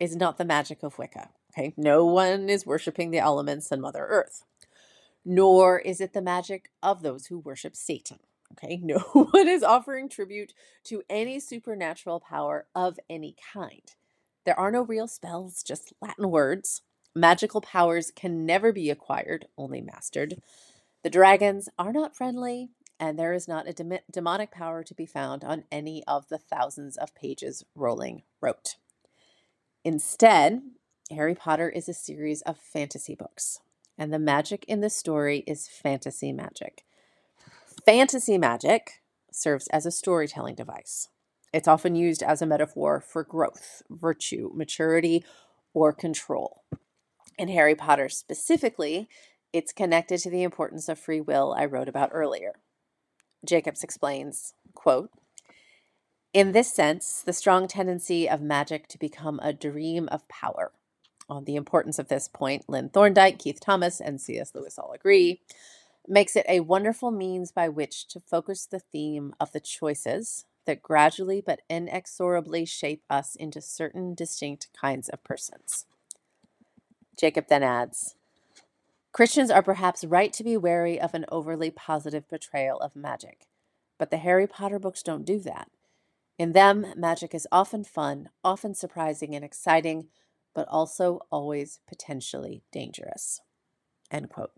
is 0.00 0.16
not 0.16 0.38
the 0.38 0.44
magic 0.44 0.82
of 0.82 0.98
Wicca. 0.98 1.28
Okay, 1.52 1.74
no 1.76 2.04
one 2.04 2.48
is 2.48 2.66
worshiping 2.66 3.10
the 3.10 3.18
elements 3.18 3.70
and 3.70 3.82
Mother 3.82 4.06
Earth, 4.08 4.44
nor 5.24 5.78
is 5.78 6.00
it 6.00 6.12
the 6.12 6.22
magic 6.22 6.70
of 6.82 7.02
those 7.02 7.26
who 7.26 7.38
worship 7.38 7.76
Satan. 7.76 8.18
Okay, 8.52 8.80
no 8.82 8.98
one 8.98 9.46
is 9.46 9.62
offering 9.62 10.08
tribute 10.08 10.54
to 10.84 11.02
any 11.08 11.38
supernatural 11.38 12.20
power 12.20 12.66
of 12.74 12.98
any 13.08 13.36
kind. 13.52 13.94
There 14.44 14.58
are 14.58 14.70
no 14.70 14.82
real 14.82 15.06
spells, 15.06 15.62
just 15.62 15.92
Latin 16.00 16.30
words. 16.30 16.82
Magical 17.14 17.60
powers 17.60 18.10
can 18.14 18.46
never 18.46 18.72
be 18.72 18.88
acquired, 18.88 19.46
only 19.58 19.80
mastered. 19.80 20.40
The 21.02 21.10
dragons 21.10 21.68
are 21.78 21.92
not 21.92 22.16
friendly, 22.16 22.70
and 22.98 23.18
there 23.18 23.32
is 23.32 23.48
not 23.48 23.68
a 23.68 23.72
de- 23.72 24.02
demonic 24.10 24.50
power 24.50 24.82
to 24.84 24.94
be 24.94 25.06
found 25.06 25.42
on 25.42 25.64
any 25.72 26.04
of 26.06 26.28
the 26.28 26.38
thousands 26.38 26.96
of 26.96 27.14
pages 27.14 27.64
Rowling 27.74 28.22
wrote. 28.40 28.76
Instead, 29.84 30.60
Harry 31.10 31.34
Potter 31.34 31.70
is 31.70 31.88
a 31.88 31.94
series 31.94 32.42
of 32.42 32.58
fantasy 32.58 33.14
books, 33.14 33.60
and 33.96 34.12
the 34.12 34.18
magic 34.18 34.64
in 34.68 34.82
the 34.82 34.90
story 34.90 35.42
is 35.46 35.68
fantasy 35.68 36.32
magic. 36.32 36.84
Fantasy 37.86 38.36
magic 38.36 39.02
serves 39.32 39.68
as 39.68 39.86
a 39.86 39.90
storytelling 39.90 40.54
device. 40.54 41.08
It's 41.52 41.66
often 41.66 41.96
used 41.96 42.22
as 42.22 42.42
a 42.42 42.46
metaphor 42.46 43.00
for 43.00 43.24
growth, 43.24 43.82
virtue, 43.88 44.50
maturity, 44.54 45.24
or 45.72 45.94
control. 45.94 46.62
In 47.38 47.48
Harry 47.48 47.74
Potter 47.74 48.10
specifically, 48.10 49.08
it's 49.50 49.72
connected 49.72 50.18
to 50.20 50.30
the 50.30 50.42
importance 50.42 50.90
of 50.90 50.98
free 50.98 51.22
will 51.22 51.54
I 51.56 51.64
wrote 51.64 51.88
about 51.88 52.10
earlier. 52.12 52.52
Jacobs 53.46 53.82
explains, 53.82 54.52
quote, 54.74 55.10
in 56.32 56.52
this 56.52 56.72
sense, 56.72 57.22
the 57.22 57.32
strong 57.32 57.66
tendency 57.66 58.28
of 58.28 58.40
magic 58.40 58.86
to 58.88 58.98
become 58.98 59.40
a 59.42 59.52
dream 59.52 60.08
of 60.12 60.26
power. 60.28 60.72
On 61.28 61.44
the 61.44 61.56
importance 61.56 61.98
of 61.98 62.08
this 62.08 62.28
point, 62.28 62.68
Lynn 62.68 62.88
Thorndike, 62.88 63.38
Keith 63.38 63.60
Thomas, 63.60 64.00
and 64.00 64.20
C.S. 64.20 64.54
Lewis 64.54 64.78
all 64.78 64.92
agree, 64.92 65.40
makes 66.06 66.34
it 66.36 66.46
a 66.48 66.60
wonderful 66.60 67.10
means 67.10 67.52
by 67.52 67.68
which 67.68 68.06
to 68.08 68.20
focus 68.20 68.66
the 68.66 68.80
theme 68.80 69.32
of 69.38 69.52
the 69.52 69.60
choices 69.60 70.44
that 70.66 70.82
gradually 70.82 71.42
but 71.44 71.62
inexorably 71.68 72.64
shape 72.64 73.02
us 73.08 73.34
into 73.36 73.60
certain 73.60 74.14
distinct 74.14 74.68
kinds 74.78 75.08
of 75.08 75.22
persons. 75.24 75.86
Jacob 77.16 77.46
then 77.48 77.62
adds 77.62 78.14
Christians 79.12 79.50
are 79.50 79.62
perhaps 79.62 80.04
right 80.04 80.32
to 80.32 80.44
be 80.44 80.56
wary 80.56 81.00
of 81.00 81.14
an 81.14 81.24
overly 81.30 81.70
positive 81.70 82.28
portrayal 82.28 82.78
of 82.78 82.94
magic, 82.94 83.46
but 83.98 84.10
the 84.10 84.18
Harry 84.18 84.46
Potter 84.46 84.78
books 84.78 85.02
don't 85.02 85.24
do 85.24 85.40
that. 85.40 85.68
In 86.40 86.52
them, 86.52 86.86
magic 86.96 87.34
is 87.34 87.46
often 87.52 87.84
fun, 87.84 88.30
often 88.42 88.74
surprising 88.74 89.34
and 89.34 89.44
exciting, 89.44 90.08
but 90.54 90.66
also 90.68 91.20
always 91.30 91.80
potentially 91.86 92.62
dangerous. 92.72 93.42
End 94.10 94.30
quote. 94.30 94.52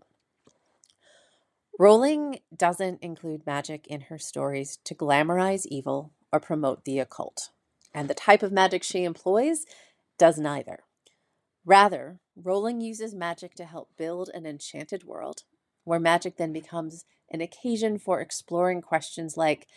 Rowling 1.77 2.39
doesn't 2.55 3.03
include 3.03 3.45
magic 3.45 3.85
in 3.87 3.99
her 4.03 4.17
stories 4.17 4.79
to 4.85 4.95
glamorize 4.95 5.65
evil 5.65 6.13
or 6.31 6.39
promote 6.39 6.85
the 6.85 6.99
occult. 6.99 7.49
and 7.93 8.09
the 8.09 8.13
type 8.13 8.43
of 8.43 8.53
magic 8.53 8.81
she 8.81 9.03
employs 9.03 9.65
does 10.17 10.39
neither. 10.39 10.79
Rather, 11.65 12.21
Rowling 12.33 12.79
uses 12.79 13.13
magic 13.13 13.55
to 13.55 13.65
help 13.65 13.89
build 13.97 14.29
an 14.33 14.45
enchanted 14.45 15.03
world, 15.03 15.43
where 15.83 15.99
magic 15.99 16.37
then 16.37 16.53
becomes 16.53 17.03
an 17.29 17.41
occasion 17.41 17.97
for 17.97 18.21
exploring 18.21 18.81
questions 18.81 19.35
like 19.35 19.67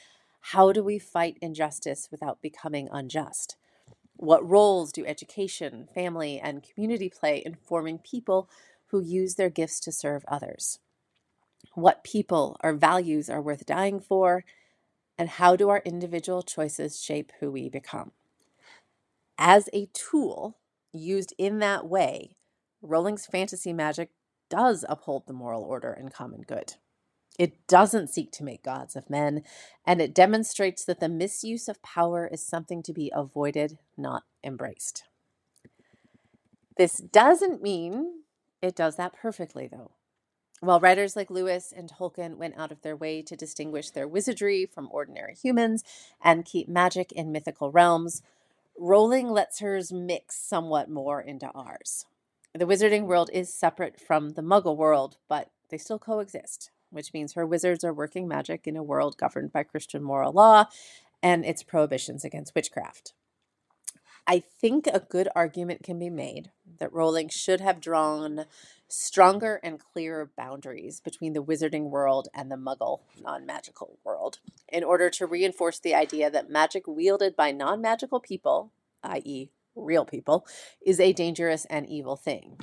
how 0.41 0.73
do 0.73 0.83
we 0.83 0.99
fight 0.99 1.39
injustice 1.41 2.09
without 2.11 2.43
becoming 2.43 2.89
unjust? 2.91 3.57
What 4.17 4.49
roles 4.49 4.93
do 4.93 5.05
education, 5.05 5.89
family, 5.95 6.41
and 6.41 6.63
community 6.63 7.11
play 7.11 7.39
in 7.39 7.55
forming 7.55 7.99
people 7.99 8.49
who 8.87 9.01
use 9.01 9.35
their 9.35 9.51
gifts 9.51 9.81
to 9.81 9.93
serve 9.93 10.25
others? 10.29 10.79
What 11.75 12.05
people 12.05 12.57
or 12.63 12.73
values 12.73 13.29
are 13.29 13.43
worth 13.43 13.67
dying 13.67 14.01
for? 14.01 14.45
And 15.19 15.29
how 15.29 15.57
do 15.57 15.69
our 15.69 15.83
individual 15.85 16.43
choices 16.43 17.03
shape 17.03 17.33
who 17.41 17.51
we 17.51 17.69
become? 17.69 18.13
As 19.39 19.69
a 19.73 19.87
tool 19.93 20.57
used 20.93 21.35
in 21.37 21.59
that 21.59 21.87
way, 21.87 22.37
Rowling's 22.81 23.27
fantasy 23.27 23.73
magic 23.73 24.11
does 24.49 24.85
uphold 24.89 25.27
the 25.27 25.33
moral 25.33 25.63
order 25.63 25.93
and 25.93 26.13
common 26.13 26.43
good. 26.43 26.75
It 27.39 27.67
doesn't 27.67 28.09
seek 28.09 28.33
to 28.33 28.45
make 28.45 28.63
gods 28.63 28.97
of 28.97 29.11
men, 29.11 29.43
and 29.87 30.01
it 30.01 30.15
demonstrates 30.15 30.85
that 30.85 31.01
the 31.01 31.09
misuse 31.09 31.69
of 31.69 31.83
power 31.83 32.27
is 32.27 32.43
something 32.43 32.83
to 32.85 32.93
be 32.93 33.13
avoided, 33.15 33.79
not 33.97 34.25
embraced. 34.43 35.05
This 36.79 36.99
doesn't 36.99 37.63
mean 37.63 38.23
it 38.63 38.75
does 38.75 38.97
that 38.97 39.15
perfectly, 39.15 39.67
though. 39.67 39.93
While 40.61 40.81
writers 40.81 41.17
like 41.17 41.31
Lewis 41.31 41.73
and 41.77 41.91
Tolkien 41.91 42.37
went 42.37 42.57
out 42.57 42.73
of 42.73 42.81
their 42.81 42.97
way 42.97 43.21
to 43.23 43.37
distinguish 43.37 43.91
their 43.91 44.09
wizardry 44.09 44.65
from 44.65 44.89
ordinary 44.91 45.35
humans 45.35 45.85
and 46.23 46.47
keep 46.47 46.69
magic 46.69 47.13
in 47.13 47.33
mythical 47.33 47.71
realms, 47.71 48.23
Rowling 48.79 49.31
lets 49.31 49.61
hers 49.61 49.93
mix 49.93 50.37
somewhat 50.37 50.91
more 50.91 51.21
into 51.21 51.51
ours. 51.55 52.07
The 52.55 52.67
wizarding 52.67 53.05
world 53.05 53.31
is 53.33 53.53
separate 53.53 54.01
from 54.01 54.31
the 54.31 54.43
muggle 54.43 54.77
world, 54.77 55.17
but 55.29 55.51
they 55.71 55.79
still 55.79 55.99
coexist 55.99 56.71
which 56.97 57.13
means 57.13 57.35
her 57.35 57.47
wizards 57.47 57.85
are 57.85 57.93
working 57.93 58.27
magic 58.27 58.67
in 58.67 58.77
a 58.77 58.83
world 58.83 59.17
governed 59.17 59.53
by 59.53 59.63
Christian 59.63 60.03
moral 60.03 60.33
law 60.33 60.65
and 61.23 61.45
its 61.45 61.63
prohibitions 61.63 62.25
against 62.25 62.55
witchcraft. 62.55 63.13
I 64.27 64.41
think 64.41 64.89
a 64.89 65.01
good 65.01 65.29
argument 65.37 65.85
can 65.85 65.99
be 65.99 66.11
made 66.11 66.51
that 66.79 66.93
Rowling 66.93 67.29
should 67.29 67.61
have 67.61 67.81
drawn 67.81 68.47
stronger 68.89 69.61
and 69.63 69.79
clearer 69.79 70.31
boundaries 70.37 71.01
between 71.01 71.33
the 71.33 71.43
wizarding 71.43 71.91
world 71.91 72.29
and 72.35 72.51
the 72.51 72.57
muggle 72.57 73.01
non 73.23 73.47
magical 73.47 73.99
world 74.03 74.39
in 74.69 74.83
order 74.83 75.11
to 75.11 75.27
reinforce 75.27 75.79
the 75.79 75.95
idea 75.95 76.29
that 76.31 76.51
magic 76.51 76.89
wielded 76.89 77.37
by 77.37 77.53
non 77.53 77.81
magical 77.81 78.19
people, 78.19 78.73
i.e., 79.05 79.51
real 79.77 80.05
people, 80.05 80.47
is 80.85 80.99
a 80.99 81.13
dangerous 81.13 81.65
and 81.67 81.89
evil 81.89 82.17
thing. 82.17 82.59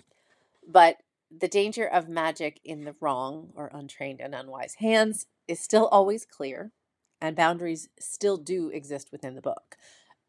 But 0.67 0.97
the 1.39 1.47
danger 1.47 1.87
of 1.87 2.07
magic 2.07 2.59
in 2.63 2.83
the 2.83 2.95
wrong 2.99 3.51
or 3.55 3.71
untrained 3.73 4.21
and 4.21 4.35
unwise 4.35 4.75
hands 4.75 5.25
is 5.47 5.59
still 5.59 5.87
always 5.87 6.25
clear, 6.25 6.71
and 7.19 7.35
boundaries 7.35 7.89
still 7.99 8.37
do 8.37 8.69
exist 8.69 9.11
within 9.11 9.35
the 9.35 9.41
book. 9.41 9.77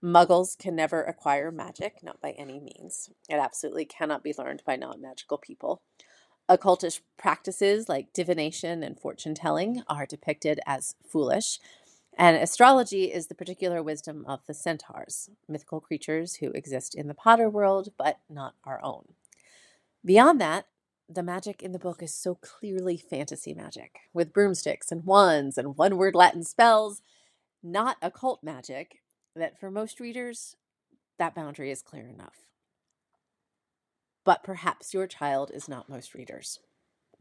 Muggles 0.02 0.56
can 0.56 0.76
never 0.76 1.02
acquire 1.02 1.50
magic, 1.50 2.02
not 2.02 2.20
by 2.20 2.30
any 2.32 2.60
means. 2.60 3.10
It 3.28 3.36
absolutely 3.36 3.84
cannot 3.84 4.22
be 4.22 4.34
learned 4.36 4.62
by 4.66 4.76
non 4.76 5.00
magical 5.00 5.38
people. 5.38 5.82
Occultish 6.48 7.00
practices 7.16 7.88
like 7.88 8.12
divination 8.12 8.82
and 8.82 9.00
fortune 9.00 9.34
telling 9.34 9.82
are 9.88 10.06
depicted 10.06 10.60
as 10.66 10.94
foolish, 11.10 11.58
and 12.16 12.36
astrology 12.36 13.04
is 13.12 13.26
the 13.26 13.34
particular 13.34 13.82
wisdom 13.82 14.24
of 14.28 14.40
the 14.46 14.54
centaurs, 14.54 15.30
mythical 15.48 15.80
creatures 15.80 16.36
who 16.36 16.50
exist 16.50 16.94
in 16.94 17.08
the 17.08 17.14
Potter 17.14 17.48
world 17.48 17.88
but 17.98 18.18
not 18.28 18.54
our 18.64 18.80
own. 18.84 19.14
Beyond 20.04 20.38
that, 20.42 20.66
the 21.14 21.22
magic 21.22 21.62
in 21.62 21.72
the 21.72 21.78
book 21.78 22.02
is 22.02 22.14
so 22.14 22.34
clearly 22.34 22.96
fantasy 22.96 23.54
magic, 23.54 24.00
with 24.12 24.32
broomsticks 24.32 24.90
and 24.90 25.04
wands 25.04 25.56
and 25.56 25.76
one 25.76 25.96
word 25.96 26.14
Latin 26.14 26.42
spells, 26.42 27.02
not 27.62 27.96
occult 28.02 28.42
magic, 28.42 29.00
that 29.36 29.58
for 29.58 29.70
most 29.70 30.00
readers, 30.00 30.56
that 31.18 31.34
boundary 31.34 31.70
is 31.70 31.82
clear 31.82 32.08
enough. 32.08 32.46
But 34.24 34.42
perhaps 34.42 34.94
your 34.94 35.06
child 35.06 35.50
is 35.54 35.68
not 35.68 35.88
most 35.88 36.14
readers. 36.14 36.58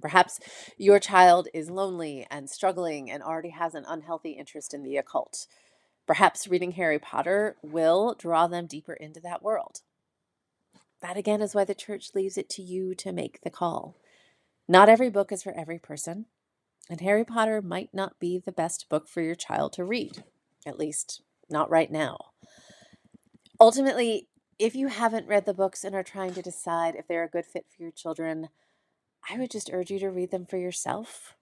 Perhaps 0.01 0.39
your 0.77 0.99
child 0.99 1.47
is 1.53 1.69
lonely 1.69 2.25
and 2.32 2.49
struggling 2.49 3.12
and 3.12 3.21
already 3.21 3.49
has 3.49 3.75
an 3.75 3.86
unhealthy 3.88 4.32
interest 4.32 4.73
in 4.73 4.84
the 4.84 4.97
occult. 4.97 5.45
Perhaps 6.08 6.47
reading 6.47 6.71
Harry 6.71 6.99
Potter 6.99 7.58
will 7.62 8.15
draw 8.15 8.47
them 8.47 8.65
deeper 8.65 8.93
into 8.93 9.19
that 9.21 9.43
world. 9.43 9.82
That 11.03 11.17
again 11.17 11.41
is 11.41 11.53
why 11.53 11.65
the 11.65 11.75
church 11.75 12.11
leaves 12.15 12.37
it 12.37 12.49
to 12.51 12.61
you 12.61 12.95
to 12.95 13.11
make 13.11 13.41
the 13.41 13.49
call. 13.49 13.97
Not 14.69 14.87
every 14.87 15.09
book 15.09 15.33
is 15.33 15.43
for 15.43 15.53
every 15.53 15.77
person, 15.77 16.27
and 16.89 17.01
Harry 17.01 17.25
Potter 17.25 17.61
might 17.61 17.89
not 17.93 18.19
be 18.21 18.39
the 18.39 18.53
best 18.53 18.87
book 18.87 19.09
for 19.09 19.21
your 19.21 19.35
child 19.35 19.73
to 19.73 19.83
read, 19.83 20.23
at 20.65 20.79
least 20.79 21.21
not 21.49 21.69
right 21.69 21.91
now. 21.91 22.17
Ultimately, 23.59 24.29
if 24.57 24.75
you 24.75 24.87
haven't 24.87 25.27
read 25.27 25.45
the 25.45 25.53
books 25.53 25.83
and 25.83 25.93
are 25.93 26.03
trying 26.03 26.33
to 26.35 26.41
decide 26.41 26.95
if 26.95 27.05
they're 27.05 27.25
a 27.25 27.29
good 27.29 27.45
fit 27.45 27.65
for 27.69 27.83
your 27.83 27.91
children, 27.91 28.47
I 29.29 29.37
would 29.37 29.51
just 29.51 29.69
urge 29.73 29.91
you 29.91 29.99
to 29.99 30.09
read 30.09 30.31
them 30.31 30.45
for 30.45 30.57
yourself. 30.57 31.35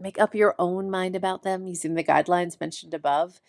Make 0.00 0.18
up 0.18 0.34
your 0.34 0.56
own 0.58 0.90
mind 0.90 1.14
about 1.14 1.44
them 1.44 1.68
using 1.68 1.94
the 1.94 2.02
guidelines 2.02 2.60
mentioned 2.60 2.92
above. 2.92 3.40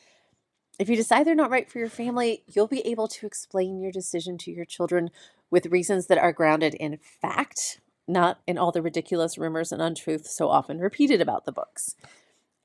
If 0.80 0.90
you 0.90 0.96
decide 0.96 1.26
they're 1.26 1.36
not 1.36 1.50
right 1.50 1.70
for 1.70 1.80
your 1.80 1.90
family, 1.90 2.44
you'll 2.48 2.68
be 2.68 2.86
able 2.86 3.08
to 3.08 3.26
explain 3.26 3.80
your 3.80 3.92
decision 3.92 4.38
to 4.40 4.52
your 4.52 4.66
children 4.66 5.10
with 5.50 5.66
reasons 5.68 6.08
that 6.08 6.20
are 6.20 6.32
grounded 6.32 6.76
in 6.76 6.98
fact, 6.98 7.82
not 8.08 8.40
in 8.46 8.58
all 8.58 8.72
the 8.72 8.82
ridiculous 8.82 9.38
rumors 9.38 9.72
and 9.72 9.82
untruths 9.82 10.36
so 10.36 10.50
often 10.50 10.80
repeated 10.80 11.20
about 11.20 11.46
the 11.46 11.52
books. 11.52 11.96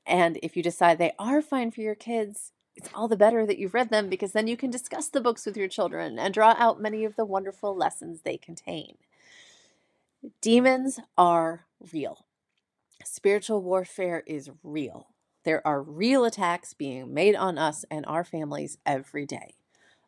And 0.05 0.37
if 0.43 0.55
you 0.55 0.61
decide 0.61 0.97
they 0.97 1.13
are 1.17 1.41
fine 1.41 1.71
for 1.71 1.81
your 1.81 1.95
kids, 1.95 2.51
it's 2.75 2.89
all 2.93 3.07
the 3.07 3.17
better 3.17 3.45
that 3.45 3.57
you've 3.57 3.73
read 3.73 3.89
them 3.89 4.09
because 4.09 4.33
then 4.33 4.47
you 4.47 4.57
can 4.57 4.69
discuss 4.69 5.07
the 5.07 5.21
books 5.21 5.45
with 5.45 5.57
your 5.57 5.67
children 5.67 6.19
and 6.19 6.33
draw 6.33 6.55
out 6.57 6.81
many 6.81 7.05
of 7.05 7.15
the 7.15 7.25
wonderful 7.25 7.75
lessons 7.75 8.21
they 8.21 8.37
contain. 8.37 8.97
Demons 10.41 10.99
are 11.17 11.65
real. 11.91 12.25
Spiritual 13.03 13.61
warfare 13.61 14.23
is 14.25 14.49
real. 14.63 15.07
There 15.43 15.65
are 15.67 15.81
real 15.81 16.25
attacks 16.25 16.73
being 16.73 17.13
made 17.13 17.35
on 17.35 17.57
us 17.57 17.83
and 17.91 18.05
our 18.05 18.23
families 18.23 18.77
every 18.85 19.25
day. 19.25 19.55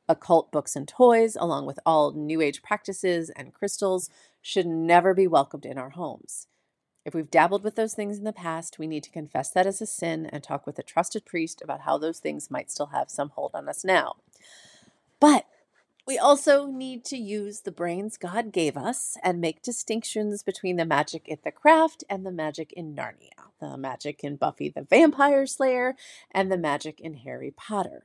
Occult 0.08 0.52
books 0.52 0.76
and 0.76 0.88
toys, 0.88 1.36
along 1.36 1.66
with 1.66 1.80
all 1.86 2.12
New 2.12 2.42
Age 2.42 2.62
practices 2.62 3.30
and 3.32 3.54
crystals, 3.54 4.10
should 4.42 4.68
never 4.68 5.14
be 5.14 5.28
welcomed 5.28 5.66
in 5.66 5.78
our 5.78 5.90
homes. 5.90 6.48
If 7.04 7.14
we've 7.14 7.30
dabbled 7.30 7.64
with 7.64 7.76
those 7.76 7.94
things 7.94 8.18
in 8.18 8.24
the 8.24 8.34
past, 8.34 8.80
we 8.80 8.88
need 8.88 9.04
to 9.04 9.12
confess 9.12 9.50
that 9.52 9.68
as 9.68 9.82
a 9.82 9.86
sin 9.86 10.26
and 10.28 10.44
talk 10.44 10.66
with 10.66 10.80
a 10.80 10.84
trusted 10.84 11.26
priest 11.26 11.62
about 11.62 11.82
how 11.82 11.98
those 11.98 12.20
things 12.20 12.50
might 12.50 12.72
still 12.72 12.88
have 12.88 13.10
some 13.10 13.30
hold 13.30 13.52
on 13.54 13.68
us 13.68 13.84
now. 13.84 14.16
But 15.20 15.46
we 16.08 16.18
also 16.20 16.68
need 16.68 17.04
to 17.06 17.18
use 17.18 17.62
the 17.62 17.72
brains 17.72 18.18
God 18.18 18.52
gave 18.52 18.78
us 18.78 19.18
and 19.24 19.42
make 19.42 19.64
distinctions 19.64 20.44
between 20.44 20.76
the 20.76 20.86
magic 20.86 21.28
in 21.28 21.40
the 21.44 21.52
craft 21.52 22.04
and 22.10 22.26
the 22.26 22.32
magic 22.32 22.72
in 22.74 22.96
Narnia, 22.96 23.52
the 23.60 23.76
magic 23.76 24.24
in 24.24 24.36
Buffy 24.36 24.70
the 24.70 24.84
Vampire 24.84 25.48
Slayer, 25.48 25.96
and 26.30 26.52
the 26.52 26.58
magic 26.58 27.00
in 27.00 27.16
Harry 27.16 27.52
Potter. 27.52 28.04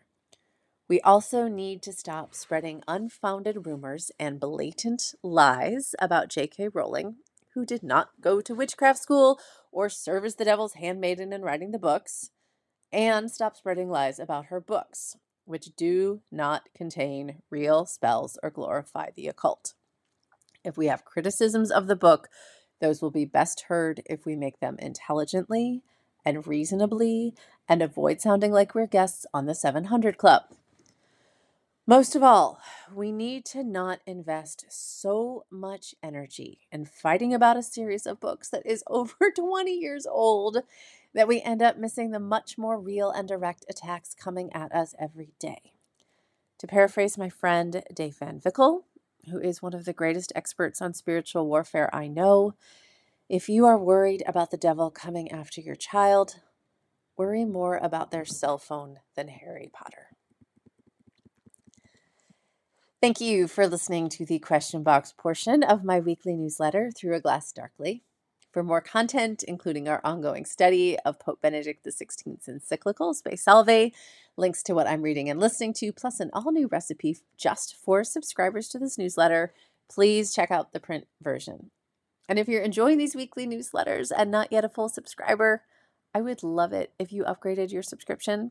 We 0.88 1.00
also 1.02 1.46
need 1.46 1.82
to 1.82 1.92
stop 1.92 2.34
spreading 2.34 2.82
unfounded 2.88 3.66
rumors 3.66 4.10
and 4.18 4.40
blatant 4.40 5.14
lies 5.22 5.94
about 6.00 6.30
J.K. 6.30 6.68
Rowling, 6.68 7.16
who 7.54 7.66
did 7.66 7.82
not 7.82 8.10
go 8.20 8.40
to 8.40 8.54
witchcraft 8.54 8.98
school 8.98 9.38
or 9.70 9.88
serve 9.88 10.24
as 10.24 10.36
the 10.36 10.44
devil's 10.44 10.74
handmaiden 10.74 11.32
in 11.32 11.42
writing 11.42 11.70
the 11.70 11.78
books, 11.78 12.30
and 12.90 13.30
stop 13.30 13.56
spreading 13.56 13.88
lies 13.88 14.18
about 14.18 14.46
her 14.46 14.60
books, 14.60 15.16
which 15.50 15.74
do 15.76 16.20
not 16.30 16.68
contain 16.74 17.42
real 17.50 17.84
spells 17.84 18.38
or 18.42 18.50
glorify 18.50 19.08
the 19.16 19.26
occult. 19.26 19.74
If 20.64 20.76
we 20.76 20.86
have 20.86 21.04
criticisms 21.04 21.70
of 21.70 21.88
the 21.88 21.96
book, 21.96 22.28
those 22.80 23.02
will 23.02 23.10
be 23.10 23.24
best 23.24 23.62
heard 23.62 24.02
if 24.06 24.24
we 24.24 24.36
make 24.36 24.60
them 24.60 24.76
intelligently 24.78 25.82
and 26.24 26.46
reasonably 26.46 27.34
and 27.68 27.82
avoid 27.82 28.20
sounding 28.20 28.52
like 28.52 28.74
we're 28.74 28.86
guests 28.86 29.26
on 29.34 29.46
the 29.46 29.54
700 29.54 30.16
Club. 30.16 30.42
Most 31.86 32.14
of 32.14 32.22
all, 32.22 32.60
we 32.94 33.10
need 33.10 33.44
to 33.46 33.64
not 33.64 33.98
invest 34.06 34.66
so 34.68 35.44
much 35.50 35.96
energy 36.04 36.60
in 36.70 36.84
fighting 36.84 37.34
about 37.34 37.56
a 37.56 37.62
series 37.64 38.06
of 38.06 38.20
books 38.20 38.48
that 38.50 38.64
is 38.64 38.84
over 38.86 39.32
20 39.36 39.72
years 39.72 40.06
old 40.06 40.58
that 41.14 41.28
we 41.28 41.40
end 41.40 41.62
up 41.62 41.76
missing 41.76 42.10
the 42.10 42.20
much 42.20 42.56
more 42.56 42.78
real 42.78 43.10
and 43.10 43.26
direct 43.26 43.64
attacks 43.68 44.14
coming 44.14 44.52
at 44.52 44.72
us 44.72 44.94
every 44.98 45.32
day. 45.38 45.72
To 46.58 46.66
paraphrase 46.66 47.18
my 47.18 47.28
friend 47.28 47.82
Dave 47.94 48.16
Van 48.16 48.38
Vickle, 48.38 48.84
who 49.30 49.40
is 49.40 49.62
one 49.62 49.74
of 49.74 49.84
the 49.84 49.92
greatest 49.92 50.32
experts 50.34 50.80
on 50.80 50.94
spiritual 50.94 51.46
warfare 51.46 51.88
I 51.94 52.06
know, 52.06 52.54
if 53.28 53.48
you 53.48 53.64
are 53.66 53.78
worried 53.78 54.22
about 54.26 54.50
the 54.50 54.56
devil 54.56 54.90
coming 54.90 55.30
after 55.30 55.60
your 55.60 55.76
child, 55.76 56.40
worry 57.16 57.44
more 57.44 57.76
about 57.76 58.10
their 58.10 58.24
cell 58.24 58.58
phone 58.58 58.98
than 59.14 59.28
Harry 59.28 59.70
Potter. 59.72 60.08
Thank 63.00 63.20
you 63.20 63.48
for 63.48 63.66
listening 63.66 64.10
to 64.10 64.26
the 64.26 64.38
question 64.38 64.82
box 64.82 65.14
portion 65.16 65.62
of 65.62 65.84
my 65.84 66.00
weekly 66.00 66.36
newsletter, 66.36 66.90
Through 66.90 67.14
a 67.14 67.20
Glass 67.20 67.50
Darkly. 67.52 68.02
For 68.52 68.64
more 68.64 68.80
content, 68.80 69.44
including 69.46 69.88
our 69.88 70.00
ongoing 70.02 70.44
study 70.44 70.98
of 71.04 71.20
Pope 71.20 71.40
Benedict 71.40 71.84
XVI's 71.84 72.48
encyclical 72.48 73.14
Spe 73.14 73.36
Salvi, 73.36 73.94
links 74.36 74.62
to 74.64 74.74
what 74.74 74.88
I'm 74.88 75.02
reading 75.02 75.30
and 75.30 75.38
listening 75.38 75.72
to, 75.74 75.92
plus 75.92 76.18
an 76.18 76.30
all 76.32 76.50
new 76.50 76.66
recipe 76.66 77.16
just 77.36 77.76
for 77.76 78.02
subscribers 78.02 78.68
to 78.70 78.78
this 78.80 78.98
newsletter, 78.98 79.54
please 79.88 80.34
check 80.34 80.50
out 80.50 80.72
the 80.72 80.80
print 80.80 81.06
version. 81.22 81.70
And 82.28 82.40
if 82.40 82.48
you're 82.48 82.62
enjoying 82.62 82.98
these 82.98 83.14
weekly 83.14 83.46
newsletters 83.46 84.10
and 84.16 84.32
not 84.32 84.50
yet 84.50 84.64
a 84.64 84.68
full 84.68 84.88
subscriber, 84.88 85.62
I 86.12 86.20
would 86.20 86.42
love 86.42 86.72
it 86.72 86.92
if 86.98 87.12
you 87.12 87.22
upgraded 87.22 87.70
your 87.70 87.84
subscription. 87.84 88.50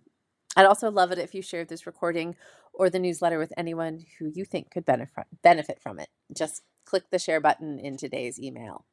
I'd 0.55 0.65
also 0.65 0.89
love 0.89 1.11
it 1.11 1.19
if 1.19 1.35
you 1.35 1.41
shared 1.41 1.67
this 1.67 1.85
recording 1.85 2.35
or 2.73 2.89
the 2.89 2.99
newsletter 2.99 3.37
with 3.37 3.53
anyone 3.57 4.05
who 4.17 4.31
you 4.33 4.45
think 4.45 4.71
could 4.71 4.85
benefit 4.85 5.25
benefit 5.43 5.81
from 5.81 5.99
it. 5.99 6.07
Just 6.35 6.63
click 6.85 7.03
the 7.11 7.19
share 7.19 7.41
button 7.41 7.79
in 7.79 7.97
today's 7.97 8.39
email. 8.39 8.85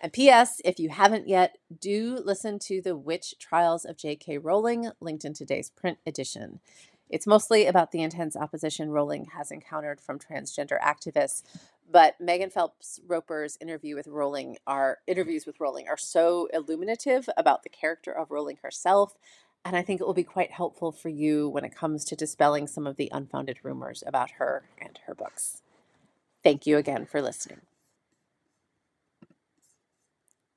And 0.00 0.12
P.S. 0.12 0.60
If 0.64 0.78
you 0.78 0.90
haven't 0.90 1.28
yet, 1.28 1.58
do 1.80 2.18
listen 2.24 2.58
to 2.60 2.80
the 2.80 2.96
Witch 2.96 3.34
Trials 3.38 3.84
of 3.84 3.96
J.K. 3.96 4.38
Rowling, 4.38 4.90
linked 5.00 5.24
in 5.24 5.34
today's 5.34 5.70
print 5.70 5.98
edition. 6.06 6.60
It's 7.08 7.26
mostly 7.26 7.66
about 7.66 7.92
the 7.92 8.02
intense 8.02 8.36
opposition 8.36 8.90
Rowling 8.90 9.26
has 9.36 9.50
encountered 9.50 10.00
from 10.00 10.18
transgender 10.18 10.80
activists, 10.80 11.42
but 11.90 12.20
Megan 12.20 12.50
Phelps 12.50 13.00
Roper's 13.06 13.56
interview 13.60 13.94
with 13.94 14.08
Rowling 14.08 14.56
are 14.66 14.98
interviews 15.06 15.46
with 15.46 15.60
Rowling 15.60 15.86
are 15.88 15.96
so 15.96 16.48
illuminative 16.52 17.28
about 17.36 17.62
the 17.62 17.68
character 17.68 18.10
of 18.10 18.30
Rowling 18.30 18.58
herself, 18.62 19.14
and 19.64 19.76
I 19.76 19.82
think 19.82 20.00
it 20.00 20.06
will 20.06 20.14
be 20.14 20.24
quite 20.24 20.50
helpful 20.50 20.90
for 20.90 21.08
you 21.08 21.48
when 21.48 21.64
it 21.64 21.74
comes 21.74 22.04
to 22.06 22.16
dispelling 22.16 22.66
some 22.66 22.86
of 22.86 22.96
the 22.96 23.10
unfounded 23.12 23.60
rumors 23.62 24.02
about 24.06 24.32
her 24.32 24.64
and 24.80 24.98
her 25.06 25.14
books. 25.14 25.62
Thank 26.42 26.66
you 26.66 26.76
again 26.76 27.06
for 27.06 27.22
listening. 27.22 27.60